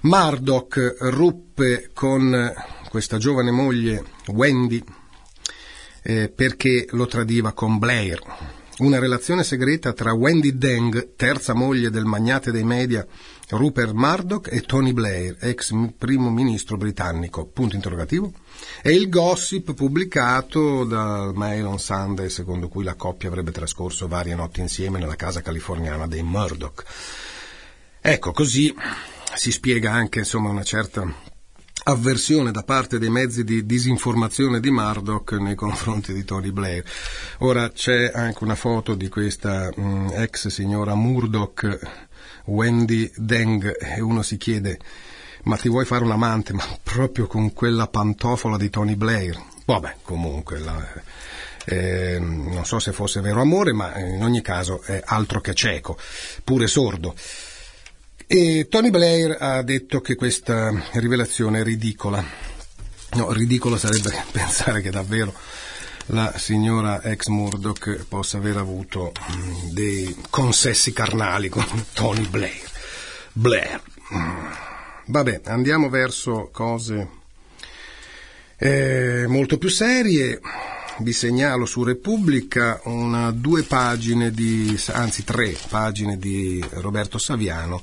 Murdoch 0.02 0.96
ruppe 1.00 1.90
con 1.92 2.50
questa 2.88 3.18
giovane 3.18 3.50
moglie 3.50 4.02
Wendy 4.28 4.82
eh, 6.02 6.28
perché 6.28 6.86
lo 6.92 7.06
tradiva 7.06 7.52
con 7.52 7.78
Blair 7.78 8.18
una 8.86 8.98
relazione 8.98 9.44
segreta 9.44 9.92
tra 9.92 10.12
Wendy 10.12 10.56
Deng, 10.56 11.14
terza 11.16 11.54
moglie 11.54 11.90
del 11.90 12.04
magnate 12.04 12.50
dei 12.50 12.64
media 12.64 13.06
Rupert 13.50 13.92
Murdoch, 13.92 14.48
e 14.50 14.62
Tony 14.62 14.92
Blair, 14.92 15.36
ex 15.40 15.72
primo 15.98 16.30
ministro 16.30 16.76
britannico. 16.76 17.46
Punto 17.46 17.74
interrogativo. 17.74 18.32
E 18.82 18.92
il 18.92 19.08
gossip 19.08 19.74
pubblicato 19.74 20.84
dal 20.84 21.34
Mail 21.34 21.66
on 21.66 21.78
Sunday, 21.78 22.30
secondo 22.30 22.68
cui 22.68 22.84
la 22.84 22.94
coppia 22.94 23.28
avrebbe 23.28 23.50
trascorso 23.50 24.08
varie 24.08 24.34
notti 24.34 24.60
insieme 24.60 24.98
nella 24.98 25.16
casa 25.16 25.42
californiana 25.42 26.06
dei 26.06 26.22
Murdoch. 26.22 26.84
Ecco, 28.00 28.32
così 28.32 28.74
si 29.34 29.52
spiega 29.52 29.92
anche 29.92 30.20
insomma, 30.20 30.48
una 30.48 30.64
certa 30.64 31.28
avversione 31.84 32.50
da 32.50 32.62
parte 32.62 32.98
dei 32.98 33.10
mezzi 33.10 33.44
di 33.44 33.64
disinformazione 33.64 34.60
di 34.60 34.70
Murdoch 34.70 35.32
nei 35.32 35.54
confronti 35.54 36.12
di 36.12 36.24
Tony 36.24 36.50
Blair. 36.50 36.84
Ora 37.38 37.70
c'è 37.70 38.10
anche 38.14 38.44
una 38.44 38.54
foto 38.54 38.94
di 38.94 39.08
questa 39.08 39.70
mh, 39.74 39.82
mm, 39.82 40.08
ex 40.14 40.48
signora 40.48 40.94
Murdoch, 40.94 41.78
Wendy 42.46 43.10
Deng, 43.16 43.76
e 43.78 44.00
uno 44.00 44.22
si 44.22 44.36
chiede 44.36 44.78
ma 45.42 45.56
ti 45.56 45.68
vuoi 45.68 45.86
fare 45.86 46.04
un 46.04 46.10
amante? 46.10 46.52
Ma 46.52 46.64
proprio 46.82 47.26
con 47.26 47.52
quella 47.54 47.86
pantofola 47.86 48.58
di 48.58 48.68
Tony 48.68 48.94
Blair? 48.94 49.40
Vabbè, 49.64 49.96
comunque, 50.02 50.58
la, 50.58 50.86
eh, 51.64 52.18
non 52.18 52.64
so 52.64 52.78
se 52.78 52.92
fosse 52.92 53.20
vero 53.20 53.40
amore, 53.40 53.72
ma 53.72 53.96
in 53.98 54.22
ogni 54.22 54.42
caso 54.42 54.82
è 54.82 55.00
altro 55.02 55.40
che 55.40 55.54
cieco, 55.54 55.96
pure 56.44 56.66
sordo. 56.66 57.14
E 58.32 58.68
Tony 58.68 58.90
Blair 58.90 59.36
ha 59.40 59.60
detto 59.62 60.00
che 60.00 60.14
questa 60.14 60.70
rivelazione 60.92 61.58
è 61.58 61.62
ridicola. 61.64 62.24
No, 63.14 63.32
ridicolo 63.32 63.76
sarebbe 63.76 64.12
pensare 64.30 64.80
che 64.82 64.90
davvero 64.90 65.34
la 66.12 66.32
signora 66.38 67.02
ex 67.02 67.26
Murdoch 67.26 68.04
possa 68.06 68.36
aver 68.36 68.58
avuto 68.58 69.10
mm, 69.32 69.70
dei 69.72 70.16
consessi 70.30 70.92
carnali 70.92 71.48
con 71.48 71.66
Tony 71.92 72.24
Blair. 72.28 72.70
Blair. 73.32 73.82
Mm. 74.14 74.46
Vabbè, 75.06 75.40
andiamo 75.46 75.88
verso 75.88 76.50
cose 76.52 77.08
eh, 78.58 79.24
molto 79.26 79.58
più 79.58 79.68
serie. 79.68 80.38
Vi 80.98 81.12
segnalo 81.12 81.66
su 81.66 81.82
Repubblica 81.82 82.80
una, 82.84 83.32
due 83.32 83.64
pagine 83.64 84.30
di, 84.30 84.80
anzi 84.92 85.24
tre 85.24 85.56
pagine 85.68 86.16
di 86.16 86.64
Roberto 86.74 87.18
Saviano 87.18 87.82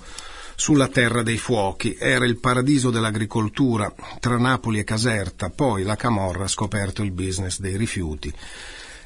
sulla 0.59 0.87
terra 0.87 1.21
dei 1.21 1.37
fuochi. 1.37 1.95
Era 1.99 2.25
il 2.25 2.39
paradiso 2.39 2.89
dell'agricoltura 2.89 3.93
tra 4.19 4.37
Napoli 4.37 4.79
e 4.79 4.83
Caserta, 4.83 5.51
poi 5.51 5.83
la 5.83 5.95
Camorra 5.95 6.45
ha 6.45 6.49
scoperto 6.49 7.03
il 7.03 7.11
business 7.11 7.59
dei 7.59 7.77
rifiuti 7.77 8.33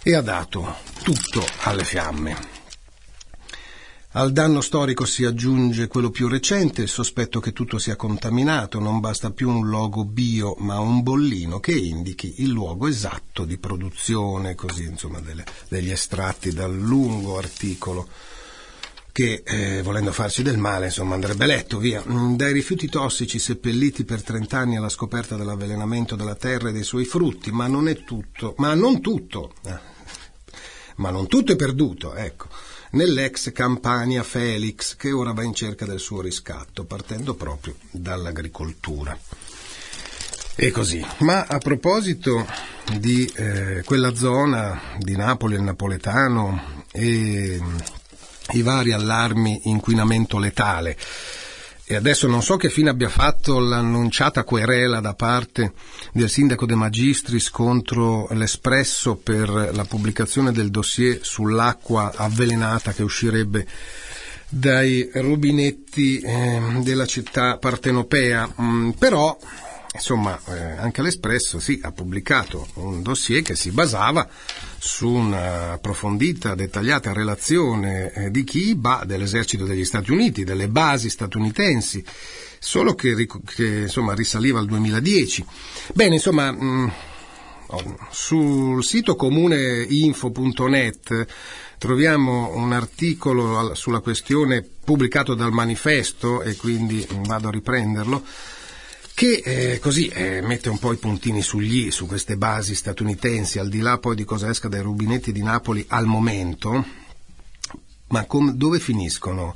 e 0.02 0.16
ha 0.16 0.22
dato 0.22 0.78
tutto 1.04 1.46
alle 1.64 1.84
fiamme. 1.84 2.60
Al 4.14 4.32
danno 4.32 4.60
storico 4.60 5.06
si 5.06 5.24
aggiunge 5.24 5.88
quello 5.88 6.10
più 6.10 6.28
recente, 6.28 6.82
il 6.82 6.90
sospetto 6.90 7.40
che 7.40 7.54
tutto 7.54 7.78
sia 7.78 7.96
contaminato, 7.96 8.80
non 8.80 9.00
basta 9.00 9.32
più 9.32 9.50
un 9.50 9.70
logo 9.70 10.04
bio 10.04 10.56
ma 10.60 10.80
un 10.80 11.02
bollino 11.02 11.60
che 11.60 11.74
indichi 11.74 12.36
il 12.40 12.50
luogo 12.50 12.88
esatto 12.88 13.46
di 13.46 13.58
produzione, 13.58 14.56
così 14.56 14.84
insomma 14.84 15.20
delle, 15.20 15.46
degli 15.70 15.92
estratti 15.92 16.52
dal 16.52 16.78
lungo 16.78 17.38
articolo 17.38 18.08
che 19.12 19.44
eh, 19.46 19.82
volendo 19.82 20.12
farci 20.12 20.44
del 20.44 20.58
male 20.58 20.86
insomma 20.86 21.16
andrebbe 21.16 21.46
letto 21.46 21.78
via. 21.78 22.04
Mm, 22.08 22.36
dai 22.36 22.54
rifiuti 22.54 22.88
tossici 22.88 23.40
seppelliti 23.40 24.04
per 24.04 24.24
30 24.24 24.58
anni 24.58 24.78
alla 24.78 24.90
scoperta 24.90 25.36
dell'avvelenamento 25.36 26.16
della 26.16 26.36
terra 26.36 26.70
e 26.70 26.74
dei 26.74 26.84
suoi 26.84 27.06
frutti 27.06 27.52
ma 27.52 27.68
non 27.68 27.88
è 27.88 28.04
tutto 28.04 28.56
ma 28.58 28.74
non 28.74 29.02
tutto 29.02 29.54
eh, 29.66 29.80
ma 30.96 31.10
non 31.10 31.28
tutto 31.28 31.52
è 31.52 31.56
perduto 31.56 32.16
ecco 32.16 32.48
nell'ex 32.92 33.52
Campania 33.52 34.24
Felix 34.24 34.96
che 34.96 35.12
ora 35.12 35.34
va 35.34 35.44
in 35.44 35.54
cerca 35.54 35.86
del 35.86 36.00
suo 36.00 36.22
riscatto 36.22 36.86
partendo 36.86 37.36
proprio 37.36 37.76
dall'agricoltura. 37.92 39.18
E 40.56 40.72
così. 40.72 41.04
Ma 41.20 41.46
a 41.46 41.58
proposito 41.58 42.46
di 42.98 43.26
eh, 43.36 43.82
quella 43.86 44.14
zona 44.14 44.80
di 44.98 45.16
Napoli 45.16 45.56
il 45.56 45.62
napoletano 45.62 46.84
e 46.92 47.60
i 48.52 48.62
vari 48.62 48.92
allarmi 48.92 49.62
inquinamento 49.66 50.38
letale. 50.38 50.98
E 51.86 51.96
adesso 51.96 52.26
non 52.26 52.42
so 52.42 52.56
che 52.56 52.70
fine 52.70 52.90
abbia 52.90 53.10
fatto 53.10 53.60
l'annunciata 53.60 54.46
querela 54.46 55.02
da 55.02 55.14
parte 55.14 55.74
del 56.14 56.30
sindaco 56.30 56.66
De 56.66 56.76
Magistris 56.76 57.50
contro 57.50 58.30
l'Espresso 58.32 59.18
per 59.18 59.50
la 59.50 59.84
pubblicazione 59.84 60.54
del 60.54 60.72
dossier 60.72 61.20
sull'acqua 61.22 62.14
avvelenata 62.16 62.94
che 62.94 63.04
uscirebbe 63.04 63.68
dai 64.48 65.10
rubinetti 65.14 66.20
eh, 66.20 66.62
della 66.82 67.06
città 67.06 67.58
partenopea. 67.58 68.54
Mm, 68.62 68.90
però, 68.92 69.38
insomma, 69.94 70.40
eh, 70.48 70.78
anche 70.78 71.02
l'Espresso 71.02 71.60
sì, 71.60 71.80
ha 71.84 71.92
pubblicato 71.92 72.68
un 72.76 73.02
dossier 73.02 73.42
che 73.42 73.56
si 73.56 73.72
basava 73.72 74.30
su 74.78 75.08
un'approfondita, 75.08 76.56
dettagliata 76.56 77.14
relazione 77.14 78.14
eh, 78.14 78.32
di 78.32 78.44
Kiba 78.44 79.04
dell'esercito 79.06 79.66
degli 79.66 79.86
Stati 79.86 80.12
Uniti, 80.12 80.44
delle 80.44 80.70
basi 80.70 81.10
statunitensi, 81.10 82.04
solo 82.58 82.96
che, 82.96 83.28
che 83.46 83.82
insomma, 83.82 84.14
risaliva 84.14 84.60
al 84.60 84.68
2010. 84.68 85.46
Bene, 85.94 86.16
insomma, 86.16 86.52
mh, 86.52 86.58
mm, 86.58 86.88
sul 88.10 88.84
sito 88.84 89.16
comuneinfo.net 89.16 91.26
troviamo 91.78 92.54
un 92.56 92.74
articolo 92.74 93.74
sulla 93.76 94.02
questione 94.02 94.68
pubblicato 94.84 95.36
dal 95.36 95.52
manifesto 95.52 96.42
e 96.42 96.56
quindi 96.56 97.06
vado 97.26 97.48
a 97.48 97.52
riprenderlo 97.52 98.24
che 99.22 99.44
eh, 99.46 99.78
così 99.78 100.08
eh, 100.08 100.42
mette 100.42 100.70
un 100.70 100.80
po' 100.80 100.94
i 100.94 100.98
puntini 100.98 101.44
sugli 101.44 101.86
i 101.86 101.92
su 101.92 102.08
queste 102.08 102.38
basi 102.38 102.74
statunitensi, 102.74 103.60
al 103.60 103.70
di 103.70 103.78
là 103.78 104.00
poi 104.00 104.16
di 104.16 104.24
cosa 104.24 104.50
esca 104.50 104.68
dai 104.68 104.82
rubinetti 104.82 105.32
di 105.32 105.44
Napoli 105.44 105.86
al 105.90 106.08
momento, 106.08 106.84
ma 108.08 108.26
com- 108.26 108.52
dove 108.54 108.80
finiscono 108.80 109.56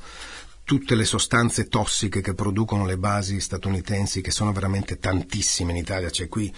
tutte 0.64 0.94
le 0.94 1.04
sostanze 1.04 1.68
tossiche 1.68 2.22
che 2.22 2.36
producono 2.36 2.86
le 2.86 3.00
basi 3.00 3.40
statunitensi, 3.40 4.22
che 4.22 4.30
sono 4.30 4.52
veramente 4.52 5.00
tantissime 5.00 5.72
in 5.72 5.78
Italia, 5.78 6.12
c'è 6.12 6.28
qui 6.28 6.54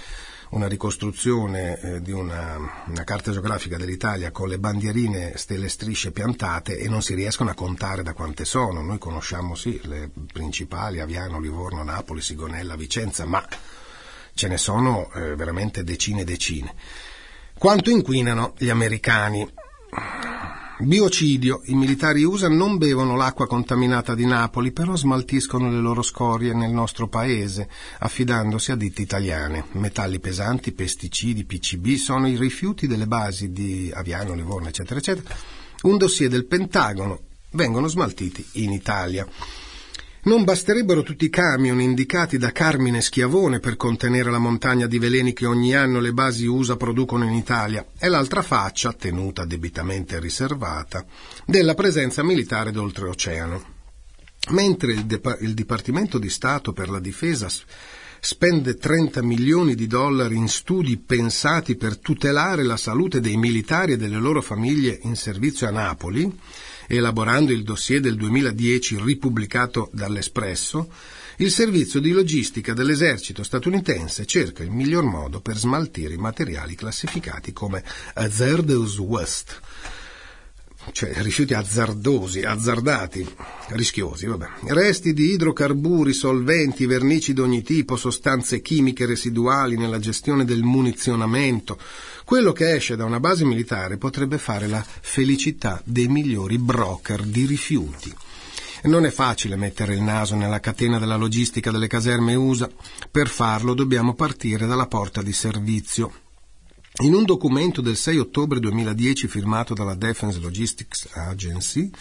una 0.52 0.68
ricostruzione 0.68 1.80
eh, 1.80 2.02
di 2.02 2.12
una, 2.12 2.84
una, 2.88 3.04
carta 3.04 3.32
geografica 3.32 3.78
dell'Italia 3.78 4.32
con 4.32 4.48
le 4.48 4.60
bandierine, 4.60 5.34
stelle 5.36 5.70
strisce 5.70 6.12
piantate 6.12 6.78
e 6.78 6.88
non 6.88 7.02
si 7.02 7.14
riescono 7.14 7.50
a 7.50 7.54
contare 7.54 8.04
da 8.04 8.14
quante 8.14 8.46
sono. 8.46 8.82
Noi 8.82 8.98
conosciamo 8.98 9.56
sì 9.56 9.80
le 9.84 10.10
principali, 10.32 11.00
Aviano, 11.00 11.40
Livorno, 11.40 11.84
Napoli, 11.84 12.22
Sigonella, 12.22 12.76
Vicenza, 12.76 13.26
ma 13.26 13.46
ce 14.34 14.48
ne 14.48 14.58
sono 14.58 15.12
eh, 15.14 15.36
veramente 15.36 15.84
decine 15.84 16.22
e 16.22 16.26
decine. 16.26 16.74
Quanto 17.58 17.90
inquinano 17.90 18.54
gli 18.58 18.70
americani? 18.70 19.50
Biocidio. 20.80 21.62
I 21.66 21.74
militari 21.74 22.24
USA 22.24 22.50
non 22.50 22.78
bevono 22.78 23.16
l'acqua 23.16 23.48
contaminata 23.48 24.14
di 24.14 24.28
Napoli, 24.28 24.72
però 24.72 24.96
smaltiscono 24.96 25.72
le 25.72 25.80
loro 25.80 26.04
scorie 26.04 26.54
nel 26.54 26.70
nostro 26.70 27.08
paese, 27.08 27.68
affidandosi 27.98 28.72
a 28.72 28.76
ditte 28.76 29.02
italiane. 29.02 29.66
Metalli 29.72 30.20
pesanti, 30.20 30.74
pesticidi, 30.74 31.46
PCB 31.46 31.96
sono 31.96 32.28
i 32.28 32.38
rifiuti 32.38 32.86
delle 32.86 33.08
basi 33.08 33.52
di 33.52 33.92
Aviano, 33.92 34.36
Livorno, 34.36 34.68
eccetera, 34.68 35.00
eccetera. 35.00 35.36
Un 35.82 35.98
dossier 35.98 36.30
del 36.30 36.46
Pentagono 36.46 37.22
vengono 37.54 37.88
smaltiti 37.88 38.46
in 38.64 38.72
Italia. 38.72 39.28
Non 40.28 40.44
basterebbero 40.44 41.04
tutti 41.04 41.24
i 41.24 41.30
camion 41.30 41.80
indicati 41.80 42.38
da 42.38 42.52
Carmine 42.52 43.00
Schiavone 43.00 43.62
per 43.62 43.78
contenere 43.78 44.30
la 44.30 44.40
montagna 44.40 44.86
di 44.86 45.00
veleni 45.00 45.32
che 45.32 45.46
ogni 45.46 45.74
anno 45.74 46.02
le 46.02 46.12
basi 46.12 46.46
USA 46.46 46.76
producono 46.76 47.24
in 47.24 47.32
Italia, 47.32 47.86
è 47.98 48.10
l'altra 48.10 48.42
faccia, 48.42 48.92
tenuta 48.92 49.46
debitamente 49.46 50.20
riservata, 50.20 51.06
della 51.46 51.76
presenza 51.76 52.24
militare 52.24 52.72
d'oltreoceano. 52.72 53.64
Mentre 54.50 54.92
il, 54.92 55.06
Dep- 55.06 55.38
il 55.40 55.54
Dipartimento 55.54 56.20
di 56.20 56.30
Stato 56.30 56.74
per 56.74 56.90
la 56.90 57.00
Difesa 57.00 57.48
spende 58.20 58.76
30 58.76 59.24
milioni 59.24 59.76
di 59.76 59.88
dollari 59.88 60.36
in 60.36 60.50
studi 60.50 60.98
pensati 60.98 61.78
per 61.78 62.00
tutelare 62.00 62.64
la 62.64 62.76
salute 62.76 63.22
dei 63.22 63.38
militari 63.38 63.94
e 63.94 63.98
delle 63.98 64.20
loro 64.20 64.42
famiglie 64.42 65.00
in 65.04 65.16
servizio 65.16 65.70
a 65.70 65.72
Napoli, 65.72 66.30
elaborando 66.88 67.52
il 67.52 67.64
dossier 67.64 68.00
del 68.00 68.16
2010 68.16 68.98
ripubblicato 69.00 69.90
dall'Espresso, 69.92 70.90
il 71.38 71.52
servizio 71.52 72.00
di 72.00 72.12
logistica 72.12 72.74
dell'esercito 72.74 73.44
statunitense 73.44 74.26
cerca 74.26 74.64
il 74.64 74.72
miglior 74.72 75.04
modo 75.04 75.40
per 75.40 75.58
smaltire 75.58 76.16
i 76.16 76.18
materiali 76.18 76.74
classificati 76.74 77.54
come 77.54 77.84
hazardous 78.16 78.98
waste, 78.98 79.54
cioè 80.92 81.14
rifiuti 81.22 81.54
azzardosi, 81.54 82.42
azzardati, 82.42 83.28
rischiosi, 83.70 84.26
vabbè. 84.26 84.48
Resti 84.68 85.14
di 85.14 85.32
idrocarburi, 85.32 86.14
solventi, 86.14 86.86
vernici 86.86 87.34
di 87.34 87.42
ogni 87.42 87.62
tipo, 87.62 87.96
sostanze 87.96 88.62
chimiche 88.62 89.06
residuali 89.06 89.78
nella 89.78 90.00
gestione 90.00 90.46
del 90.46 90.64
munizionamento, 90.64 91.78
quello 92.26 92.52
che 92.52 92.76
esce 92.76 92.96
da 92.96 93.06
una 93.06 93.20
base 93.20 93.46
militare 93.46 93.98
potrebbe 93.98 94.38
fare 94.38 94.68
la 94.68 94.84
felicità 94.84 95.82
dei 95.84 96.08
migliori 96.08 96.58
broker 96.58 97.24
di 97.24 97.46
rifiuti. 97.46 98.14
Non 98.84 99.06
è 99.06 99.10
facile 99.10 99.56
mettere 99.56 99.96
il 99.96 100.02
naso 100.02 100.36
nella 100.36 100.60
catena 100.60 101.00
della 101.00 101.16
logistica 101.16 101.72
delle 101.72 101.88
caserme 101.88 102.36
USA. 102.36 102.70
Per 103.10 103.28
farlo 103.28 103.74
dobbiamo 103.74 104.14
partire 104.14 104.66
dalla 104.66 104.86
porta 104.86 105.22
di 105.22 105.34
servizio. 105.34 106.27
In 107.02 107.14
un 107.14 107.26
documento 107.26 107.80
del 107.82 107.96
6 107.96 108.18
ottobre 108.18 108.60
2010 108.60 109.28
firmato 109.28 109.76
dalla 109.76 109.94
Defense 109.94 110.40
Logistics 110.40 111.08
Agency, 111.14 111.92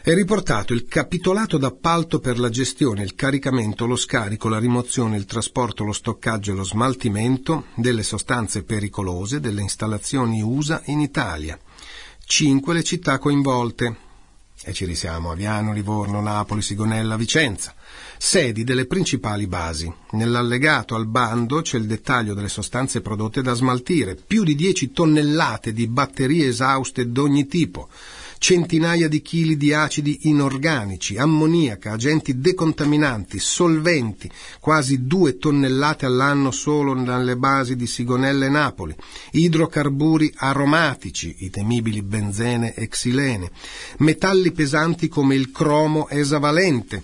è 0.00 0.14
riportato 0.14 0.72
il 0.72 0.86
capitolato 0.86 1.58
d'appalto 1.58 2.20
per 2.20 2.38
la 2.38 2.48
gestione, 2.48 3.02
il 3.02 3.16
caricamento, 3.16 3.84
lo 3.84 3.96
scarico, 3.96 4.48
la 4.48 4.60
rimozione, 4.60 5.16
il 5.16 5.24
trasporto, 5.24 5.82
lo 5.82 5.92
stoccaggio 5.92 6.52
e 6.52 6.54
lo 6.54 6.62
smaltimento 6.62 7.64
delle 7.74 8.04
sostanze 8.04 8.62
pericolose 8.62 9.40
delle 9.40 9.62
installazioni 9.62 10.40
USA 10.40 10.80
in 10.84 11.00
Italia. 11.00 11.58
Cinque 12.24 12.74
le 12.74 12.84
città 12.84 13.18
coinvolte. 13.18 14.05
E 14.64 14.72
ci 14.72 14.84
risiamo 14.84 15.30
Aviano, 15.30 15.72
Livorno, 15.72 16.20
Napoli, 16.20 16.62
Sigonella, 16.62 17.16
Vicenza. 17.16 17.74
Sedi 18.16 18.64
delle 18.64 18.86
principali 18.86 19.46
basi. 19.46 19.92
Nell'allegato 20.12 20.94
al 20.94 21.06
bando 21.06 21.60
c'è 21.60 21.76
il 21.76 21.86
dettaglio 21.86 22.34
delle 22.34 22.48
sostanze 22.48 23.02
prodotte 23.02 23.42
da 23.42 23.52
smaltire, 23.52 24.14
più 24.16 24.44
di 24.44 24.54
10 24.54 24.92
tonnellate 24.92 25.72
di 25.72 25.86
batterie 25.86 26.48
esauste 26.48 27.10
d'ogni 27.10 27.46
tipo, 27.46 27.88
centinaia 28.38 29.08
di 29.08 29.22
chili 29.22 29.56
di 29.56 29.72
acidi 29.72 30.28
inorganici, 30.28 31.16
ammoniaca, 31.16 31.92
agenti 31.92 32.38
decontaminanti, 32.38 33.38
solventi, 33.38 34.30
quasi 34.60 35.06
due 35.06 35.38
tonnellate 35.38 36.06
all'anno 36.06 36.50
solo 36.50 36.94
dalle 36.94 37.36
basi 37.36 37.76
di 37.76 37.86
Sigonella 37.86 38.46
e 38.46 38.50
Napoli, 38.50 38.94
idrocarburi 39.32 40.32
aromatici, 40.36 41.36
i 41.40 41.50
temibili 41.50 42.02
benzene 42.02 42.74
e 42.74 42.88
xilene, 42.88 43.50
metalli 43.98 44.52
pesanti 44.52 45.08
come 45.08 45.34
il 45.34 45.50
cromo 45.50 46.08
esavalente, 46.08 47.02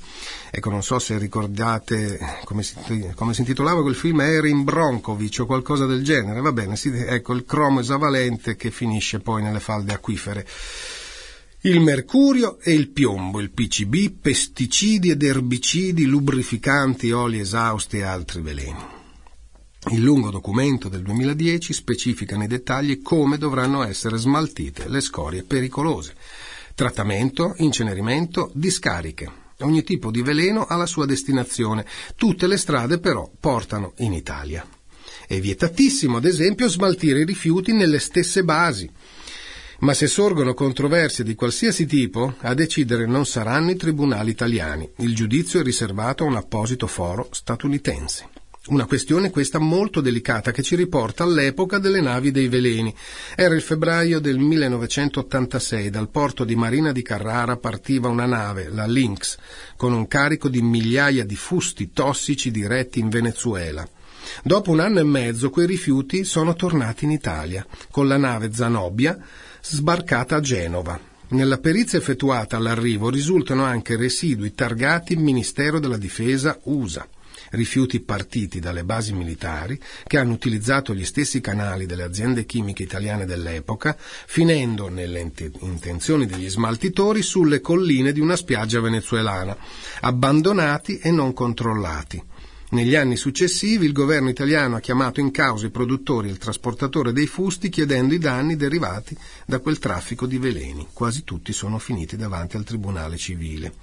Ecco, 0.55 0.69
non 0.69 0.83
so 0.83 0.99
se 0.99 1.17
ricordate 1.17 2.19
come 2.45 2.63
si, 2.63 2.75
come 3.15 3.33
si 3.33 3.41
intitolava 3.41 3.81
quel 3.81 3.95
film, 3.95 4.21
Erin 4.21 4.65
Bronkovic 4.65 5.39
o 5.41 5.47
qualcosa 5.47 5.87
del 5.87 6.05
genere. 6.05 6.43
Va 6.43 6.53
bene, 6.53 6.77
sì, 6.77 6.91
ecco 6.91 7.33
il 7.33 7.47
cromo 7.47 7.81
esavalente 7.81 8.55
che 8.55 8.71
finisce 8.71 9.21
poi 9.21 9.43
nelle 9.43 9.61
falde 9.61 9.95
acquifere 9.95 10.47
il 11.65 11.79
mercurio 11.81 12.59
e 12.61 12.73
il 12.73 12.89
piombo, 12.89 13.39
il 13.39 13.53
PCB, 13.53 14.19
pesticidi 14.21 15.11
ed 15.11 15.23
erbicidi, 15.23 16.07
lubrificanti, 16.07 17.13
oli 17.13 17.39
esausti 17.39 17.99
e 17.99 18.03
altri 18.03 18.41
veleni. 18.41 18.85
Il 19.93 20.01
lungo 20.01 20.31
documento 20.31 20.89
del 20.89 21.03
2010 21.03 21.73
specifica 21.73 22.37
nei 22.37 22.49
dettagli 22.49 23.01
come 23.01 23.39
dovranno 23.39 23.85
essere 23.85 24.17
smaltite 24.17 24.89
le 24.89 25.01
scorie 25.01 25.45
pericolose. 25.45 26.17
Trattamento, 26.75 27.55
incenerimento, 27.59 28.51
discariche. 28.55 29.31
Ogni 29.61 29.85
tipo 29.85 30.11
di 30.11 30.23
veleno 30.23 30.65
ha 30.65 30.75
la 30.75 30.87
sua 30.87 31.07
destinazione. 31.07 31.87
Tutte 32.17 32.49
le 32.49 32.57
strade 32.57 32.99
però 32.99 33.31
portano 33.39 33.93
in 33.99 34.15
Italia. 34.15 34.67
È 35.29 35.39
vietatissimo, 35.39 36.17
ad 36.17 36.25
esempio, 36.25 36.69
smaltire 36.69 37.21
i 37.21 37.25
rifiuti 37.25 37.73
nelle 37.73 38.01
stesse 38.01 38.43
basi. 38.43 38.91
Ma 39.83 39.95
se 39.95 40.07
sorgono 40.07 40.55
controversie 40.55 41.25
di 41.25 41.35
qualsiasi 41.35 41.87
tipo, 41.87 42.37
a 42.43 42.55
decidere 42.55 43.05
non 43.05 43.27
saranno 43.27 43.73
i 43.73 43.77
tribunali 43.77 44.31
italiani. 44.31 44.89
Il 44.99 45.13
giudizio 45.13 45.59
è 45.59 45.65
riservato 45.65 46.23
a 46.23 46.29
un 46.29 46.37
apposito 46.37 46.87
foro 46.87 47.27
statunitense. 47.33 48.29
Una 48.67 48.87
questione 48.87 49.31
questa 49.31 49.59
molto 49.59 50.01
delicata 50.01 50.53
che 50.53 50.63
ci 50.63 50.77
riporta 50.77 51.25
all'epoca 51.25 51.79
delle 51.79 52.01
navi 52.01 52.31
dei 52.31 52.47
veleni. 52.47 52.95
Era 53.35 53.57
il 53.57 53.61
febbraio 53.61 54.21
del 54.21 54.39
1986, 54.39 55.91
dal 55.91 56.11
porto 56.11 56.45
di 56.45 56.55
Marina 56.55 56.93
di 56.93 57.03
Carrara 57.03 57.57
partiva 57.57 58.09
una 58.09 58.27
nave, 58.27 58.69
la 58.69 58.87
Lynx, 58.87 59.37
con 59.77 59.93
un 59.93 60.07
carico 60.07 60.49
di 60.49 60.63
migliaia 60.63 61.25
di 61.25 61.35
fusti 61.35 61.91
tossici 61.91 62.53
diretti 62.53 63.01
in 63.01 63.09
Venezuela. 63.09 63.85
Dopo 64.45 64.71
un 64.71 64.79
anno 64.79 65.01
e 65.01 65.05
mezzo 65.05 65.51
quei 65.51 65.67
rifiuti 65.67 66.23
sono 66.23 66.55
tornati 66.55 67.05
in 67.05 67.11
Italia, 67.11 67.67
con 67.91 68.07
la 68.07 68.17
nave 68.17 68.53
Zanobia 68.53 69.19
sbarcata 69.63 70.37
a 70.37 70.41
Genova. 70.41 70.99
Nella 71.29 71.59
perizia 71.59 71.99
effettuata 71.99 72.57
all'arrivo 72.57 73.09
risultano 73.09 73.65
anche 73.65 73.97
residui 73.97 74.53
targati 74.53 75.17
Ministero 75.17 75.79
della 75.79 75.97
Difesa 75.97 76.59
USA 76.65 77.09
rifiuti 77.53 78.01
partiti 78.01 78.61
dalle 78.61 78.85
basi 78.85 79.13
militari 79.13 79.79
che 80.07 80.19
hanno 80.19 80.33
utilizzato 80.33 80.95
gli 80.95 81.05
stessi 81.05 81.41
canali 81.41 81.87
delle 81.87 82.03
aziende 82.03 82.45
chimiche 82.45 82.83
italiane 82.83 83.25
dell'epoca, 83.25 83.97
finendo 83.99 84.89
nelle 84.89 85.31
intenzioni 85.61 86.27
degli 86.27 86.49
smaltitori 86.49 87.23
sulle 87.23 87.61
colline 87.61 88.13
di 88.13 88.21
una 88.21 88.37
spiaggia 88.37 88.81
venezuelana, 88.81 89.57
abbandonati 90.01 90.99
e 90.99 91.11
non 91.11 91.33
controllati. 91.33 92.23
Negli 92.73 92.95
anni 92.95 93.17
successivi 93.17 93.85
il 93.85 93.93
governo 93.93 94.31
italiano 94.31 94.77
ha 94.77 94.81
chiamato 94.81 95.21
in 95.21 95.31
causa 95.31 95.67
i 95.67 95.71
produttori 95.71 96.29
e 96.29 96.31
il 96.31 96.39
trasportatore 96.39 97.13
dei 97.13 97.27
fusti 97.27 97.69
chiedendo 97.69 98.15
i 98.15 98.19
danni 98.19 98.57
derivati 98.57 99.15
da 99.45 99.59
quel 99.59 99.79
traffico 99.79 100.25
di 100.25 100.39
veleni. 100.39 100.89
Quasi 100.91 101.23
tutti 101.23 101.53
sono 101.53 101.79
finiti 101.79 102.17
davanti 102.17 102.57
al 102.57 102.65
tribunale 102.65 103.19
civile. 103.19 103.75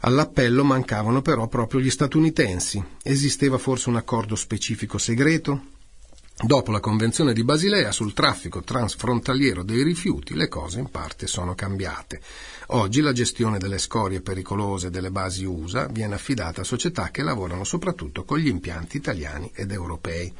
All'appello 0.00 0.64
mancavano 0.64 1.20
però 1.20 1.46
proprio 1.46 1.78
gli 1.80 1.90
statunitensi. 1.90 2.82
Esisteva 3.02 3.58
forse 3.58 3.90
un 3.90 3.96
accordo 3.96 4.34
specifico 4.34 4.96
segreto? 4.96 5.79
Dopo 6.42 6.72
la 6.72 6.80
Convenzione 6.80 7.34
di 7.34 7.44
Basilea 7.44 7.92
sul 7.92 8.14
traffico 8.14 8.62
transfrontaliero 8.62 9.62
dei 9.62 9.82
rifiuti 9.82 10.34
le 10.34 10.48
cose 10.48 10.78
in 10.78 10.90
parte 10.90 11.26
sono 11.26 11.54
cambiate. 11.54 12.22
Oggi 12.68 13.02
la 13.02 13.12
gestione 13.12 13.58
delle 13.58 13.76
scorie 13.76 14.22
pericolose 14.22 14.88
delle 14.88 15.10
basi 15.10 15.44
USA 15.44 15.86
viene 15.88 16.14
affidata 16.14 16.62
a 16.62 16.64
società 16.64 17.10
che 17.10 17.22
lavorano 17.22 17.64
soprattutto 17.64 18.24
con 18.24 18.38
gli 18.38 18.46
impianti 18.46 18.96
italiani 18.96 19.50
ed 19.54 19.70
europei, 19.70 20.32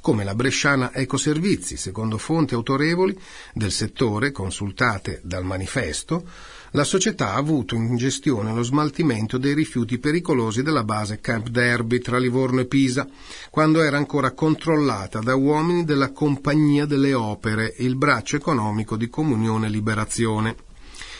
come 0.00 0.22
la 0.22 0.36
bresciana 0.36 0.94
Ecoservizi, 0.94 1.76
secondo 1.76 2.18
fonti 2.18 2.54
autorevoli 2.54 3.18
del 3.52 3.72
settore 3.72 4.30
consultate 4.30 5.20
dal 5.24 5.44
manifesto, 5.44 6.24
la 6.72 6.84
società 6.84 7.32
ha 7.32 7.36
avuto 7.36 7.74
in 7.74 7.96
gestione 7.96 8.52
lo 8.52 8.62
smaltimento 8.62 9.38
dei 9.38 9.54
rifiuti 9.54 9.98
pericolosi 9.98 10.62
della 10.62 10.84
base 10.84 11.20
Camp 11.20 11.48
Derby 11.48 11.98
tra 11.98 12.18
Livorno 12.18 12.60
e 12.60 12.66
Pisa, 12.66 13.08
quando 13.50 13.82
era 13.82 13.96
ancora 13.96 14.32
controllata 14.32 15.20
da 15.20 15.34
uomini 15.34 15.84
della 15.84 16.12
Compagnia 16.12 16.84
delle 16.84 17.14
Opere, 17.14 17.74
il 17.78 17.96
braccio 17.96 18.36
economico 18.36 18.96
di 18.96 19.08
Comunione 19.08 19.70
Liberazione. 19.70 20.56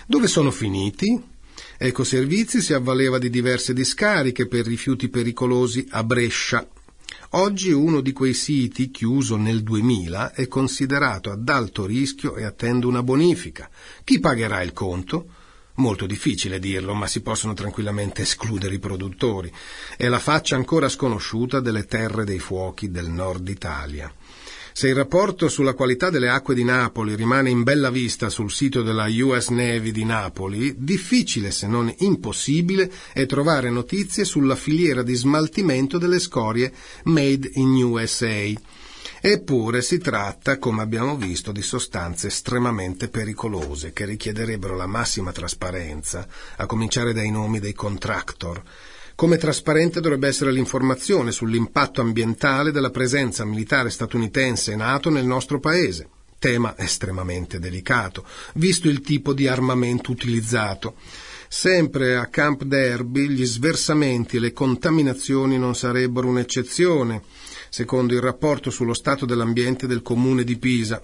Dove 0.06 0.26
sono 0.26 0.50
finiti? 0.50 1.18
Ecoservizi 1.78 2.60
si 2.60 2.74
avvaleva 2.74 3.18
di 3.18 3.30
diverse 3.30 3.72
discariche 3.72 4.46
per 4.46 4.66
rifiuti 4.66 5.08
pericolosi 5.08 5.86
a 5.90 6.04
Brescia. 6.04 6.66
Oggi 7.32 7.72
uno 7.72 8.00
di 8.00 8.12
quei 8.12 8.34
siti, 8.34 8.90
chiuso 8.90 9.36
nel 9.36 9.62
2000, 9.62 10.32
è 10.32 10.46
considerato 10.48 11.30
ad 11.30 11.48
alto 11.48 11.86
rischio 11.86 12.36
e 12.36 12.44
attende 12.44 12.86
una 12.86 13.02
bonifica. 13.02 13.70
Chi 14.04 14.18
pagherà 14.18 14.62
il 14.62 14.72
conto? 14.72 15.26
Molto 15.78 16.06
difficile 16.06 16.58
dirlo, 16.58 16.92
ma 16.92 17.06
si 17.06 17.20
possono 17.20 17.54
tranquillamente 17.54 18.22
escludere 18.22 18.74
i 18.74 18.80
produttori. 18.80 19.52
È 19.96 20.08
la 20.08 20.18
faccia 20.18 20.56
ancora 20.56 20.88
sconosciuta 20.88 21.60
delle 21.60 21.84
terre 21.84 22.24
dei 22.24 22.40
fuochi 22.40 22.90
del 22.90 23.08
nord 23.08 23.48
Italia. 23.48 24.12
Se 24.72 24.88
il 24.88 24.96
rapporto 24.96 25.48
sulla 25.48 25.74
qualità 25.74 26.10
delle 26.10 26.30
acque 26.30 26.56
di 26.56 26.64
Napoli 26.64 27.14
rimane 27.14 27.50
in 27.50 27.62
bella 27.62 27.90
vista 27.90 28.28
sul 28.28 28.50
sito 28.50 28.82
della 28.82 29.06
US 29.08 29.50
Navy 29.50 29.92
di 29.92 30.04
Napoli, 30.04 30.74
difficile 30.78 31.52
se 31.52 31.68
non 31.68 31.92
impossibile 31.98 32.90
è 33.12 33.26
trovare 33.26 33.70
notizie 33.70 34.24
sulla 34.24 34.56
filiera 34.56 35.04
di 35.04 35.14
smaltimento 35.14 35.98
delle 35.98 36.18
scorie 36.18 36.72
made 37.04 37.50
in 37.54 37.70
USA 37.84 38.50
Eppure 39.20 39.82
si 39.82 39.98
tratta, 39.98 40.58
come 40.58 40.82
abbiamo 40.82 41.16
visto, 41.16 41.50
di 41.50 41.62
sostanze 41.62 42.28
estremamente 42.28 43.08
pericolose 43.08 43.92
che 43.92 44.04
richiederebbero 44.04 44.76
la 44.76 44.86
massima 44.86 45.32
trasparenza, 45.32 46.26
a 46.56 46.66
cominciare 46.66 47.12
dai 47.12 47.30
nomi 47.30 47.58
dei 47.58 47.72
contractor. 47.72 48.62
Come 49.16 49.36
trasparente 49.36 50.00
dovrebbe 50.00 50.28
essere 50.28 50.52
l'informazione 50.52 51.32
sull'impatto 51.32 52.00
ambientale 52.00 52.70
della 52.70 52.90
presenza 52.90 53.44
militare 53.44 53.90
statunitense 53.90 54.72
e 54.72 54.76
NATO 54.76 55.10
nel 55.10 55.26
nostro 55.26 55.58
paese. 55.58 56.08
Tema 56.38 56.78
estremamente 56.78 57.58
delicato, 57.58 58.24
visto 58.54 58.88
il 58.88 59.00
tipo 59.00 59.32
di 59.32 59.48
armamento 59.48 60.12
utilizzato. 60.12 60.94
Sempre 61.48 62.16
a 62.16 62.26
Camp 62.26 62.62
Derby 62.62 63.26
gli 63.26 63.44
sversamenti 63.44 64.36
e 64.36 64.40
le 64.40 64.52
contaminazioni 64.52 65.58
non 65.58 65.74
sarebbero 65.74 66.28
un'eccezione 66.28 67.22
secondo 67.68 68.14
il 68.14 68.20
rapporto 68.20 68.70
sullo 68.70 68.94
stato 68.94 69.26
dell'ambiente 69.26 69.86
del 69.86 70.02
comune 70.02 70.44
di 70.44 70.56
Pisa. 70.56 71.00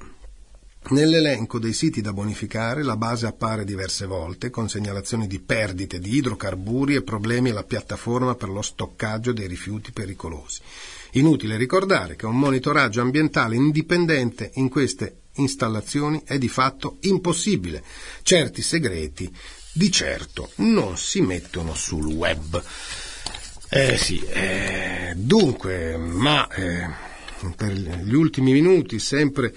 Nell'elenco 0.87 1.59
dei 1.59 1.72
siti 1.72 2.03
da 2.03 2.12
bonificare 2.12 2.83
la 2.83 2.98
base 2.98 3.27
appare 3.27 3.64
diverse 3.64 4.05
volte 4.05 4.50
con 4.50 4.68
segnalazioni 4.68 5.27
di 5.27 5.40
perdite 5.40 5.98
di 5.98 6.16
idrocarburi 6.16 6.94
e 6.94 7.03
problemi 7.03 7.50
alla 7.50 7.64
piattaforma 7.64 8.35
per 8.35 8.50
lo 8.50 8.61
stoccaggio 8.61 9.33
dei 9.33 9.46
rifiuti 9.46 9.92
pericolosi. 9.92 10.61
Inutile 11.12 11.57
ricordare 11.57 12.16
che 12.16 12.27
un 12.27 12.38
monitoraggio 12.38 13.00
ambientale 13.00 13.57
indipendente 13.57 14.50
in 14.55 14.68
queste 14.68 15.20
installazioni 15.37 16.22
è 16.24 16.37
di 16.37 16.48
fatto 16.48 16.98
impossibile. 17.00 17.83
Certi 18.22 18.61
segreti 18.61 19.35
di 19.72 19.90
certo 19.90 20.50
non 20.57 20.98
si 20.98 21.20
mettono 21.20 21.74
sul 21.74 22.05
web. 22.05 22.62
Eh 23.76 23.96
sì, 23.96 24.22
eh, 24.28 25.14
dunque, 25.16 25.96
ma 25.96 26.46
eh, 26.46 26.88
per 27.56 27.72
gli 27.72 28.14
ultimi 28.14 28.52
minuti 28.52 29.00
sempre 29.00 29.52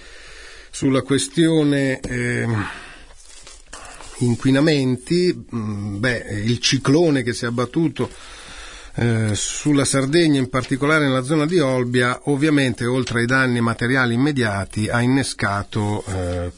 sulla 0.71 1.03
questione 1.03 1.99
eh, 1.99 2.47
inquinamenti, 4.17 5.45
mm, 5.53 5.99
beh, 5.99 6.41
il 6.45 6.57
ciclone 6.57 7.21
che 7.21 7.33
si 7.33 7.45
è 7.45 7.47
abbattuto 7.49 8.09
eh, 8.95 9.35
sulla 9.35 9.85
Sardegna, 9.85 10.39
in 10.39 10.49
particolare 10.49 11.05
nella 11.05 11.21
zona 11.21 11.45
di 11.45 11.59
Olbia, 11.59 12.19
ovviamente 12.23 12.87
oltre 12.87 13.19
ai 13.19 13.27
danni 13.27 13.61
materiali 13.61 14.15
immediati 14.15 14.89
ha 14.89 14.99
innescato 14.99 16.03
eh, 16.07 16.51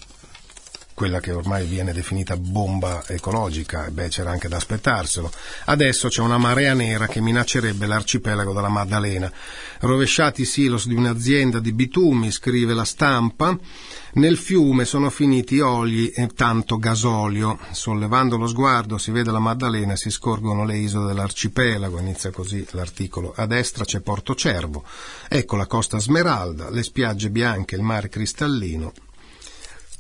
quella 1.00 1.22
che 1.22 1.32
ormai 1.32 1.66
viene 1.66 1.94
definita 1.94 2.36
bomba 2.36 3.06
ecologica, 3.08 3.90
beh 3.90 4.10
c'era 4.10 4.32
anche 4.32 4.50
da 4.50 4.58
aspettarselo. 4.58 5.32
Adesso 5.68 6.10
c'è 6.10 6.20
una 6.20 6.38
marea 6.38 6.74
nera 6.74 7.08
che 7.08 7.22
minaccerebbe 7.22 7.86
l'arcipelago 7.86 8.52
della 8.52 8.68
Maddalena. 8.68 9.32
Rovesciati 9.80 10.42
i 10.42 10.46
silos 10.46 10.88
di 10.88 10.96
un'azienda 10.96 11.60
di 11.60 11.72
bitumi, 11.72 12.32
scrive 12.32 12.74
la 12.74 12.84
stampa, 12.84 13.58
nel 14.16 14.36
fiume 14.36 14.84
sono 14.84 15.10
finiti 15.10 15.62
oli 15.62 16.10
e 16.10 16.28
tanto 16.36 16.78
gasolio. 16.78 17.58
Sollevando 17.72 18.36
lo 18.36 18.48
sguardo 18.48 18.98
si 18.98 19.12
vede 19.12 19.32
la 19.32 19.40
Maddalena 19.40 19.94
e 19.94 19.98
si 19.98 20.10
scorgono 20.10 20.66
le 20.66 20.80
isole 20.80 21.08
dell'arcipelago. 21.08 21.98
Inizia 21.98 22.32
così 22.32 22.68
l'articolo. 22.72 23.32
A 23.38 23.46
destra 23.46 23.86
c'è 23.86 24.02
Porto 24.02 24.36
Cervo. 24.36 24.84
Ecco 25.30 25.56
la 25.56 25.66
costa 25.66 25.98
Smeralda, 25.98 26.70
le 26.70 26.84
spiagge 26.84 27.30
bianche, 27.30 27.76
il 27.76 27.84
mare 27.84 28.10
cristallino 28.10 28.92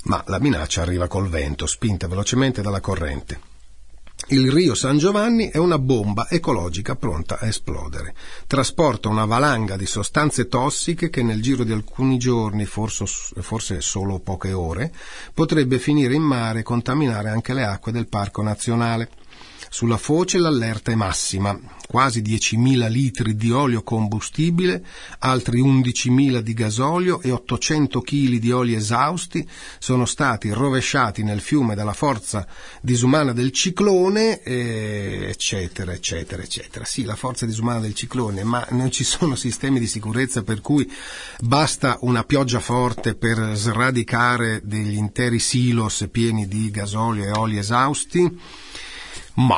ma 0.04 0.24
la 0.28 0.40
minaccia 0.40 0.82
arriva 0.82 1.08
col 1.08 1.30
vento, 1.30 1.66
spinta 1.66 2.08
velocemente 2.08 2.62
dalla 2.62 2.82
corrente. 2.82 3.50
Il 4.28 4.52
Rio 4.52 4.76
San 4.76 4.98
Giovanni 4.98 5.50
è 5.50 5.58
una 5.58 5.80
bomba 5.80 6.28
ecologica 6.30 6.96
pronta 6.96 7.40
a 7.40 7.48
esplodere. 7.48 8.14
Trasporta 8.46 9.10
una 9.10 9.26
valanga 9.26 9.76
di 9.76 9.88
sostanze 9.88 10.48
tossiche 10.48 11.10
che 11.10 11.24
nel 11.24 11.42
giro 11.42 11.64
di 11.64 11.72
alcuni 11.72 12.20
giorni, 12.20 12.66
forse, 12.66 13.06
forse 13.40 13.82
solo 13.82 14.20
poche 14.20 14.52
ore, 14.52 14.94
potrebbe 15.34 15.80
finire 15.80 16.14
in 16.14 16.22
mare 16.22 16.60
e 16.60 16.64
contaminare 16.64 17.30
anche 17.30 17.54
le 17.54 17.64
acque 17.64 17.92
del 17.92 18.08
Parco 18.08 18.44
Nazionale. 18.44 19.10
Sulla 19.72 19.98
foce 19.98 20.40
l'allerta 20.40 20.92
è 20.92 20.96
massima, 20.96 21.58
quasi 21.88 22.22
10.000 22.22 22.90
litri 22.90 23.36
di 23.36 23.52
olio 23.52 23.84
combustibile, 23.84 24.84
altri 25.20 25.62
11.000 25.62 26.40
di 26.40 26.54
gasolio 26.54 27.22
e 27.22 27.32
800 27.32 28.02
kg 28.02 28.36
di 28.38 28.52
oli 28.52 28.74
esausti 28.74 29.48
sono 29.78 30.06
stati 30.06 30.52
rovesciati 30.52 31.24
nel 31.24 31.40
fiume 31.40 31.76
dalla 31.76 31.94
forza 31.94 32.48
disumana 32.82 33.32
del 33.32 33.52
ciclone, 33.52 34.42
eccetera, 34.42 35.94
eccetera, 35.94 36.42
eccetera. 36.42 36.84
Sì, 36.84 37.04
la 37.04 37.16
forza 37.16 37.46
disumana 37.46 37.80
del 37.80 37.94
ciclone, 37.94 38.44
ma 38.44 38.66
non 38.72 38.90
ci 38.90 39.04
sono 39.04 39.36
sistemi 39.36 39.80
di 39.80 39.88
sicurezza 39.88 40.42
per 40.42 40.62
cui 40.62 40.92
basta 41.42 42.00
una 42.02 42.24
pioggia 42.24 42.60
forte 42.60 43.14
per 43.14 43.52
sradicare 43.56 44.62
degli 44.64 44.96
interi 44.96 45.40
silos 45.40 46.08
pieni 46.12 46.48
di 46.48 46.72
gasolio 46.72 47.24
e 47.24 47.32
oli 47.32 47.58
esausti? 47.58 48.40
Ma 49.39 49.58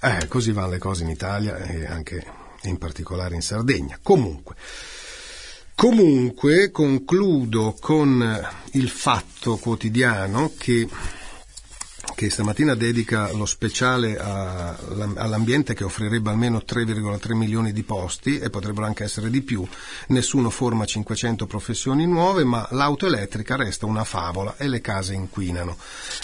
eh, 0.00 0.28
così 0.28 0.52
vanno 0.52 0.70
le 0.70 0.78
cose 0.78 1.02
in 1.02 1.10
Italia 1.10 1.58
e 1.58 1.84
anche 1.84 2.24
in 2.62 2.78
particolare 2.78 3.34
in 3.34 3.42
Sardegna. 3.42 3.98
Comunque, 4.02 4.54
comunque 5.74 6.70
concludo 6.70 7.76
con 7.78 8.48
il 8.72 8.88
fatto 8.88 9.58
quotidiano 9.58 10.52
che 10.56 10.88
che 12.16 12.30
stamattina 12.30 12.74
dedica 12.74 13.30
lo 13.32 13.44
speciale 13.44 14.18
a, 14.18 14.74
all'ambiente 15.16 15.74
che 15.74 15.84
offrirebbe 15.84 16.30
almeno 16.30 16.62
3,3 16.66 17.34
milioni 17.34 17.74
di 17.74 17.82
posti 17.82 18.38
e 18.38 18.48
potrebbero 18.48 18.86
anche 18.86 19.04
essere 19.04 19.28
di 19.28 19.42
più. 19.42 19.64
Nessuno 20.08 20.48
forma 20.48 20.86
500 20.86 21.46
professioni 21.46 22.06
nuove, 22.06 22.42
ma 22.42 22.66
l'auto 22.70 23.04
elettrica 23.04 23.56
resta 23.56 23.84
una 23.84 24.02
favola 24.02 24.56
e 24.56 24.66
le 24.66 24.80
case 24.80 25.12
inquinano. 25.12 25.76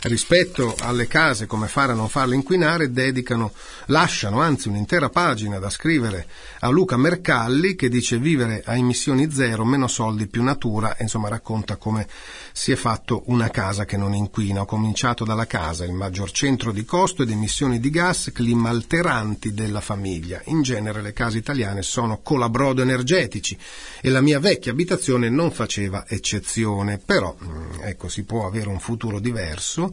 Rispetto 0.04 0.74
alle 0.80 1.06
case, 1.06 1.44
come 1.44 1.68
fare 1.68 1.92
a 1.92 1.94
non 1.94 2.08
farle 2.08 2.36
inquinare, 2.36 2.90
dedicano, 2.90 3.52
lasciano 3.86 4.40
anzi 4.40 4.68
un'intera 4.68 5.10
pagina 5.10 5.58
da 5.58 5.68
scrivere 5.68 6.26
a 6.60 6.70
Luca 6.70 6.96
Mercalli 6.96 7.76
che 7.76 7.90
dice 7.90 8.16
vivere 8.16 8.62
a 8.64 8.74
emissioni 8.76 9.30
zero, 9.30 9.66
meno 9.66 9.88
soldi, 9.88 10.26
più 10.26 10.42
natura, 10.42 10.96
e 10.96 11.02
insomma 11.02 11.28
racconta 11.28 11.76
come 11.76 12.08
si 12.52 12.72
è 12.72 12.76
fatto 12.76 13.24
una 13.26 13.50
casa 13.50 13.84
che 13.84 13.98
non 13.98 14.14
inquina. 14.14 14.62
Ho 14.62 14.64
cominciato 14.64 15.24
dalla 15.24 15.46
casa 15.46 15.80
casa, 15.82 15.84
il 15.84 15.92
maggior 15.92 16.30
centro 16.30 16.72
di 16.72 16.84
costo 16.84 17.22
ed 17.22 17.30
emissioni 17.30 17.80
di 17.80 17.90
gas 17.90 18.30
climalteranti 18.32 19.52
della 19.52 19.80
famiglia. 19.80 20.40
In 20.46 20.62
genere 20.62 21.02
le 21.02 21.12
case 21.12 21.38
italiane 21.38 21.82
sono 21.82 22.20
colabrodo 22.22 22.82
energetici 22.82 23.56
e 24.00 24.08
la 24.08 24.20
mia 24.20 24.38
vecchia 24.38 24.72
abitazione 24.72 25.28
non 25.28 25.50
faceva 25.50 26.04
eccezione, 26.08 26.98
però 26.98 27.36
mm, 27.42 27.82
ecco, 27.82 28.08
si 28.08 28.24
può 28.24 28.46
avere 28.46 28.68
un 28.68 28.78
futuro 28.78 29.18
diverso 29.18 29.92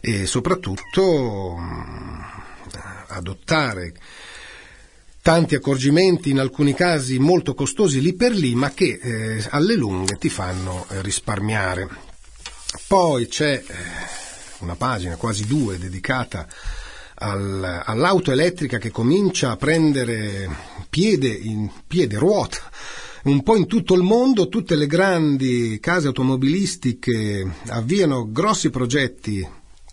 e 0.00 0.26
soprattutto 0.26 1.56
mm, 1.58 2.20
adottare 3.08 3.94
tanti 5.20 5.56
accorgimenti, 5.56 6.30
in 6.30 6.38
alcuni 6.38 6.72
casi 6.72 7.18
molto 7.18 7.54
costosi 7.54 8.00
lì 8.00 8.14
per 8.14 8.32
lì, 8.32 8.54
ma 8.54 8.70
che 8.70 9.00
eh, 9.02 9.46
alle 9.50 9.74
lunghe 9.74 10.16
ti 10.18 10.28
fanno 10.28 10.86
eh, 10.88 11.02
risparmiare. 11.02 11.88
Poi 12.86 13.26
c'è 13.26 13.54
eh, 13.66 14.25
una 14.60 14.76
pagina, 14.76 15.16
quasi 15.16 15.46
due, 15.46 15.78
dedicata 15.78 16.46
al, 17.18 17.82
all'auto 17.84 18.30
elettrica 18.32 18.78
che 18.78 18.90
comincia 18.90 19.50
a 19.52 19.56
prendere 19.56 20.48
piede, 20.88 21.28
in, 21.28 21.70
piede, 21.86 22.18
ruota, 22.18 22.58
un 23.24 23.42
po' 23.42 23.56
in 23.56 23.66
tutto 23.66 23.94
il 23.94 24.02
mondo, 24.02 24.48
tutte 24.48 24.76
le 24.76 24.86
grandi 24.86 25.78
case 25.80 26.08
automobilistiche 26.08 27.50
avviano 27.68 28.30
grossi 28.30 28.70
progetti, 28.70 29.46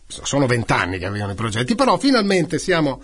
sono 0.05 0.45
vent'anni 0.45 0.99
che 0.99 1.05
avviano 1.05 1.31
i 1.31 1.35
progetti, 1.35 1.75
però 1.75 1.97
finalmente 1.97 2.59
siamo 2.59 3.01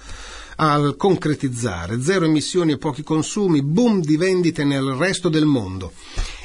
al 0.58 0.98
concretizzare, 0.98 2.02
zero 2.02 2.26
emissioni 2.26 2.74
e 2.74 2.78
pochi 2.78 3.02
consumi, 3.02 3.64
boom 3.64 4.02
di 4.02 4.18
vendite 4.18 4.66
nel 4.66 4.92
resto 4.92 5.30
del 5.30 5.46
mondo. 5.46 5.94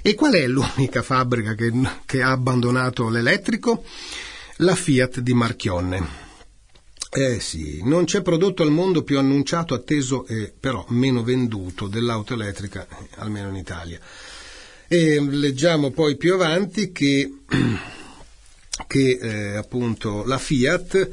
E 0.03 0.15
qual 0.15 0.35
è 0.35 0.47
l'unica 0.47 1.03
fabbrica 1.03 1.55
che, 1.55 1.73
che 2.07 2.23
ha 2.23 2.31
abbandonato 2.31 3.09
l'elettrico? 3.09 3.83
La 4.59 4.75
Fiat 4.75 5.21
di 5.21 5.35
Marchionne. 5.35 6.23
Eh 7.11 7.41
sì, 7.41 7.81
non 7.85 8.05
c'è 8.05 8.23
prodotto 8.23 8.63
al 8.63 8.71
mondo 8.71 9.03
più 9.03 9.19
annunciato, 9.19 9.75
atteso 9.75 10.27
e 10.27 10.53
però 10.59 10.85
meno 10.89 11.23
venduto 11.23 11.87
dell'auto 11.87 12.35
elettrica, 12.35 12.87
almeno 13.17 13.49
in 13.49 13.57
Italia. 13.57 14.01
E 14.87 15.21
leggiamo 15.21 15.91
poi 15.91 16.17
più 16.17 16.35
avanti 16.35 16.93
che, 16.93 17.39
che 18.87 19.19
eh, 19.21 19.57
appunto 19.57 20.25
la 20.25 20.39
Fiat 20.39 21.11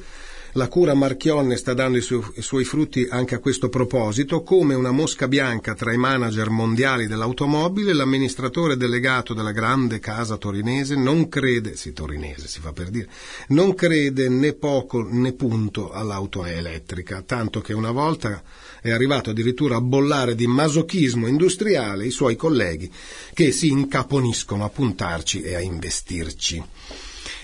la 0.54 0.68
cura 0.68 0.94
Marchionne 0.94 1.56
sta 1.56 1.74
dando 1.74 1.98
i, 1.98 2.02
su- 2.02 2.24
i, 2.36 2.42
suoi 2.42 2.66
frutti 2.66 3.08
anche 3.10 3.36
a 3.36 3.40
questo 3.40 3.70
proposito, 3.70 4.44
come 4.44 4.74
una 4.74 4.92
mosca 4.92 5.28
bianca 5.28 5.74
tra 5.76 5.94
i 5.94 5.98
manager 5.98 6.50
mondiali 6.50 7.08
dell'automobile, 7.08 7.94
l'amministratore 7.94 8.76
delegato 8.76 9.34
della 9.34 9.52
grande 9.52 10.00
casa 10.00 10.38
torinese 10.38 10.96
non 10.96 11.30
crede, 11.30 11.76
sì 11.76 11.94
torinese 11.94 12.48
si 12.48 12.60
fa 12.60 12.74
per 12.74 12.90
dire, 12.90 13.08
non 13.50 13.74
crede 13.74 14.28
né 14.30 14.54
poco 14.54 15.08
né 15.08 15.34
punto 15.34 15.92
all'auto 15.92 16.46
elettrica, 16.46 17.22
tanto 17.22 17.62
che 17.62 17.74
una 17.74 17.92
volta 17.92 18.44
è 18.82 18.92
arrivato 18.92 19.30
addirittura 19.30 19.78
a 19.78 19.82
bollare 19.82 20.36
di 20.36 20.48
masochismo 20.48 21.28
industriale 21.28 22.06
i 22.06 22.12
suoi 22.12 22.36
colleghi 22.36 22.92
che 23.34 23.52
si 23.52 23.68
incaponiscono 23.68 24.66
a 24.66 24.70
puntarci 24.70 25.42
e 25.42 25.56
a 25.56 25.62
investirci. 25.62 26.64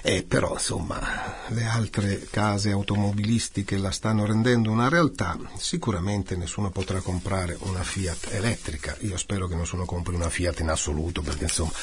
Eh, 0.10 0.24
però 0.24 0.54
insomma 0.54 1.02
le 1.48 1.66
altre 1.66 2.30
case 2.30 2.72
automobilistiche 2.72 3.76
la 3.76 3.92
stanno 3.92 4.26
rendendo 4.26 4.72
una 4.72 4.88
realtà, 4.88 5.38
sicuramente 5.58 6.38
nessuno 6.38 6.70
potrà 6.70 7.02
comprare 7.02 7.58
una 7.64 7.84
Fiat 7.84 8.30
elettrica, 8.32 8.96
io 9.02 9.18
spero 9.18 9.48
che 9.48 9.56
nessuno 9.56 9.84
compri 9.84 10.16
una 10.16 10.30
Fiat 10.30 10.62
in 10.62 10.70
assoluto 10.70 11.22
perché 11.22 11.44
insomma 11.44 11.74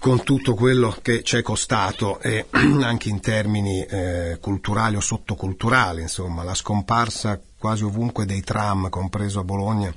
con 0.00 0.24
tutto 0.24 0.54
quello 0.54 0.96
che 1.00 1.22
ci 1.22 1.36
è 1.36 1.42
costato 1.42 2.20
e 2.20 2.46
anche 2.50 3.08
in 3.08 3.20
termini 3.20 3.84
eh, 3.84 4.38
culturali 4.40 4.96
o 4.96 5.00
sottoculturali, 5.00 6.02
insomma 6.02 6.42
la 6.42 6.54
scomparsa 6.54 7.40
quasi 7.56 7.84
ovunque 7.84 8.26
dei 8.26 8.42
tram, 8.42 8.88
compreso 8.88 9.38
a 9.38 9.44
Bologna, 9.44 9.94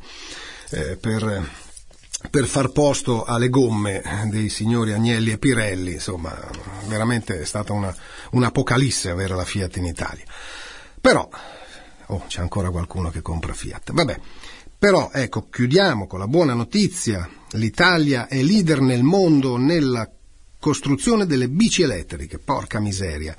eh, 0.69 0.95
per 0.95 1.65
per 2.31 2.47
far 2.47 2.71
posto 2.71 3.23
alle 3.23 3.49
gomme 3.49 4.01
dei 4.29 4.49
signori 4.49 4.91
Agnelli 4.91 5.31
e 5.31 5.37
Pirelli, 5.37 5.93
insomma, 5.93 6.35
veramente 6.87 7.39
è 7.39 7.45
stata 7.45 7.73
una, 7.73 7.95
un'apocalisse 8.31 9.09
avere 9.09 9.35
la 9.35 9.45
Fiat 9.45 9.77
in 9.77 9.85
Italia. 9.85 10.25
Però, 10.99 11.27
oh, 12.07 12.23
c'è 12.27 12.41
ancora 12.41 12.71
qualcuno 12.71 13.09
che 13.09 13.21
compra 13.21 13.53
Fiat. 13.53 13.91
Vabbè, 13.91 14.19
però 14.77 15.09
ecco, 15.13 15.47
chiudiamo 15.49 16.07
con 16.07 16.19
la 16.19 16.27
buona 16.27 16.53
notizia, 16.53 17.29
l'Italia 17.51 18.27
è 18.27 18.41
leader 18.41 18.81
nel 18.81 19.03
mondo 19.03 19.57
nella 19.57 20.11
costruzione 20.59 21.25
delle 21.25 21.49
bici 21.49 21.83
elettriche, 21.83 22.39
porca 22.39 22.79
miseria. 22.79 23.35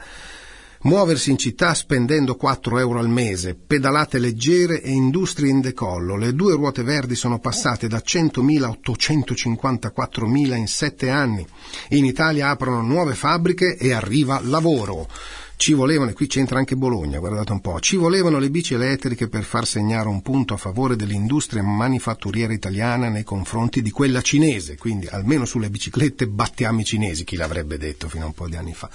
Muoversi 0.82 1.30
in 1.30 1.38
città 1.38 1.74
spendendo 1.74 2.36
4 2.36 2.78
euro 2.78 3.00
al 3.00 3.08
mese, 3.08 3.56
pedalate 3.56 4.20
leggere 4.20 4.80
e 4.80 4.90
industrie 4.90 5.50
in 5.50 5.60
decollo. 5.60 6.16
Le 6.16 6.34
due 6.34 6.54
ruote 6.54 6.84
verdi 6.84 7.16
sono 7.16 7.40
passate 7.40 7.88
da 7.88 7.98
100.000 7.98 8.62
a 8.62 8.78
854.000 8.80 10.56
in 10.56 10.68
sette 10.68 11.10
anni. 11.10 11.44
In 11.90 12.04
Italia 12.04 12.50
aprono 12.50 12.80
nuove 12.82 13.14
fabbriche 13.14 13.76
e 13.76 13.92
arriva 13.92 14.40
lavoro. 14.44 15.08
Ci 15.56 15.72
volevano, 15.72 16.10
e 16.10 16.14
qui 16.14 16.28
c'entra 16.28 16.60
anche 16.60 16.76
Bologna, 16.76 17.18
guardate 17.18 17.50
un 17.50 17.60
po', 17.60 17.80
ci 17.80 17.96
volevano 17.96 18.38
le 18.38 18.48
bici 18.48 18.74
elettriche 18.74 19.26
per 19.26 19.42
far 19.42 19.66
segnare 19.66 20.06
un 20.06 20.22
punto 20.22 20.54
a 20.54 20.56
favore 20.56 20.94
dell'industria 20.94 21.64
manifatturiera 21.64 22.52
italiana 22.52 23.08
nei 23.08 23.24
confronti 23.24 23.82
di 23.82 23.90
quella 23.90 24.20
cinese, 24.20 24.76
quindi 24.76 25.08
almeno 25.08 25.44
sulle 25.44 25.70
biciclette 25.70 26.28
battiamo 26.28 26.78
i 26.78 26.84
cinesi, 26.84 27.24
chi 27.24 27.34
l'avrebbe 27.34 27.76
detto 27.76 28.08
fino 28.08 28.22
a 28.22 28.26
un 28.28 28.34
po' 28.34 28.46
di 28.46 28.54
anni 28.54 28.72
fa. 28.72 28.88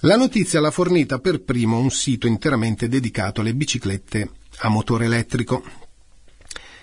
La 0.00 0.16
notizia 0.16 0.60
l'ha 0.60 0.70
fornita 0.70 1.20
per 1.20 1.42
primo 1.42 1.78
un 1.78 1.90
sito 1.90 2.26
interamente 2.26 2.86
dedicato 2.86 3.40
alle 3.40 3.54
biciclette 3.54 4.30
a 4.58 4.68
motore 4.68 5.06
elettrico. 5.06 5.64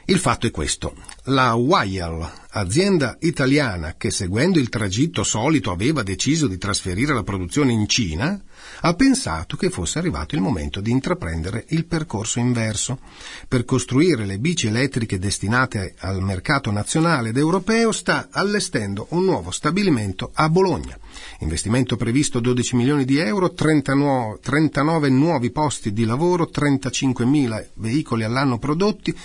Il 0.06 0.18
fatto 0.18 0.48
è 0.48 0.52
questo. 0.52 0.96
La 1.26 1.54
Wyal, 1.54 2.28
azienda 2.50 3.16
italiana 3.20 3.94
che 3.98 4.10
seguendo 4.10 4.58
il 4.58 4.70
tragitto 4.70 5.24
solito 5.24 5.70
aveva 5.70 6.02
deciso 6.02 6.48
di 6.48 6.58
trasferire 6.58 7.14
la 7.14 7.22
produzione 7.22 7.72
in 7.72 7.88
Cina, 7.88 8.44
ha 8.86 8.94
pensato 8.96 9.56
che 9.56 9.70
fosse 9.70 10.00
arrivato 10.00 10.36
il 10.36 10.42
momento 10.42 10.82
di 10.82 10.92
intraprendere 10.92 11.66
il 11.70 11.86
percorso 11.86 12.40
inverso. 12.40 13.00
Per 13.48 13.64
costruire 13.64 14.26
le 14.26 14.40
bici 14.40 14.68
elettriche 14.68 15.20
destinate 15.20 15.96
al 16.00 16.22
mercato 16.22 16.70
nazionale 16.70 17.30
ed 17.30 17.38
europeo 17.38 17.94
sta 17.94 18.28
allestendo 18.30 19.08
un 19.12 19.24
nuovo 19.24 19.52
stabilimento 19.52 20.32
a 20.34 20.50
Bologna. 20.50 20.98
Investimento 21.40 21.96
previsto 21.96 22.42
12 22.42 22.76
milioni 22.76 23.06
di 23.06 23.20
euro, 23.20 23.54
39, 23.54 24.40
39 24.42 25.10
nuovi 25.10 25.52
posti 25.52 25.94
di 25.94 26.04
lavoro, 26.04 26.50
35 26.50 27.26
mila 27.26 27.64
veicoli 27.76 28.24
all'anno 28.24 28.60
prodotti, 28.60 29.16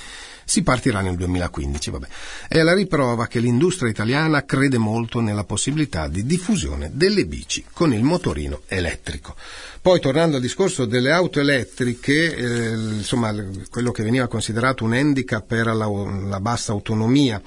si 0.49 0.63
partirà 0.63 1.03
nel 1.03 1.15
2015. 1.17 1.91
Vabbè. 1.91 2.07
È 2.49 2.63
la 2.63 2.73
riprova 2.73 3.27
che 3.27 3.39
l'industria 3.39 3.91
italiana 3.91 4.47
crede 4.47 4.79
molto 4.79 5.21
nella 5.21 5.45
possibilità 5.45 6.09
di 6.09 6.25
diffusione 6.25 6.91
delle 6.95 7.27
bici 7.27 7.67
con 7.71 7.93
il 7.93 8.03
motorino 8.03 8.63
elettrico. 8.67 9.37
Poi 9.83 10.01
tornando 10.01 10.37
al 10.37 10.43
discorso 10.43 10.87
delle 10.87 11.13
auto 11.13 11.39
elettriche, 11.39 12.35
eh, 12.35 12.71
insomma 12.71 13.35
quello 13.69 13.93
che 13.93 14.03
veniva 14.03 14.27
considerato 14.27 14.85
un 14.85 14.95
handicap 14.95 15.53
era 15.53 15.75
la, 15.75 15.87
la 15.87 16.41
bassa 16.41 16.73
autonomia, 16.73 17.41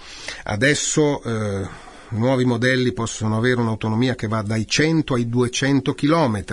adesso 0.43 1.23
eh, 1.23 1.89
nuovi 2.11 2.45
modelli 2.45 2.93
possono 2.93 3.37
avere 3.37 3.61
un'autonomia 3.61 4.15
che 4.15 4.27
va 4.27 4.41
dai 4.41 4.67
100 4.67 5.13
ai 5.13 5.29
200 5.29 5.93
km, 5.93 6.43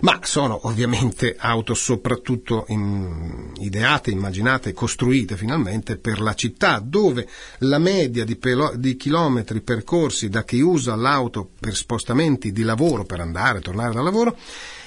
ma 0.00 0.18
sono 0.22 0.66
ovviamente 0.66 1.36
auto 1.38 1.74
soprattutto 1.74 2.64
in, 2.68 3.52
ideate, 3.58 4.10
immaginate, 4.10 4.72
costruite 4.72 5.36
finalmente 5.36 5.96
per 5.96 6.20
la 6.20 6.34
città, 6.34 6.80
dove 6.82 7.28
la 7.58 7.78
media 7.78 8.24
di, 8.24 8.36
pelo, 8.36 8.72
di 8.76 8.96
chilometri 8.96 9.60
percorsi 9.60 10.28
da 10.28 10.44
chi 10.44 10.60
usa 10.60 10.94
l'auto 10.94 11.48
per 11.58 11.74
spostamenti 11.74 12.52
di 12.52 12.62
lavoro, 12.62 13.04
per 13.04 13.20
andare 13.20 13.58
e 13.58 13.62
tornare 13.62 13.92
dal 13.92 14.04
lavoro, 14.04 14.36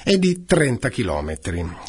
è 0.03 0.17
di 0.17 0.45
30 0.45 0.89
km. 0.89 1.37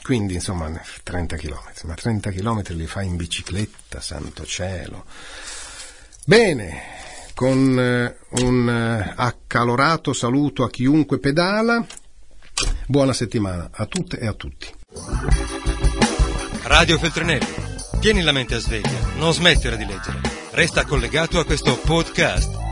Quindi, 0.02 0.34
insomma, 0.34 0.70
30 1.02 1.36
km, 1.36 1.60
ma 1.84 1.94
30 1.94 2.30
km 2.30 2.62
li 2.74 2.86
fai 2.86 3.06
in 3.06 3.16
bicicletta, 3.16 4.00
santo 4.00 4.44
cielo. 4.44 5.04
Bene, 6.24 6.99
con 7.40 7.80
eh, 7.80 8.18
un 8.42 8.68
eh, 8.68 9.14
accalorato 9.16 10.12
saluto 10.12 10.62
a 10.62 10.68
chiunque 10.68 11.18
pedala. 11.18 11.82
Buona 12.86 13.14
settimana 13.14 13.70
a 13.72 13.86
tutte 13.86 14.18
e 14.18 14.26
a 14.26 14.34
tutti. 14.34 14.66
Radio 16.64 16.98
Feltrinelli, 16.98 17.46
tieni 17.98 18.20
la 18.20 18.32
mente 18.32 18.56
a 18.56 18.58
sveglia, 18.58 19.14
non 19.16 19.32
smettere 19.32 19.78
di 19.78 19.86
leggere. 19.86 20.20
Resta 20.50 20.84
collegato 20.84 21.38
a 21.38 21.46
questo 21.46 21.78
podcast 21.78 22.69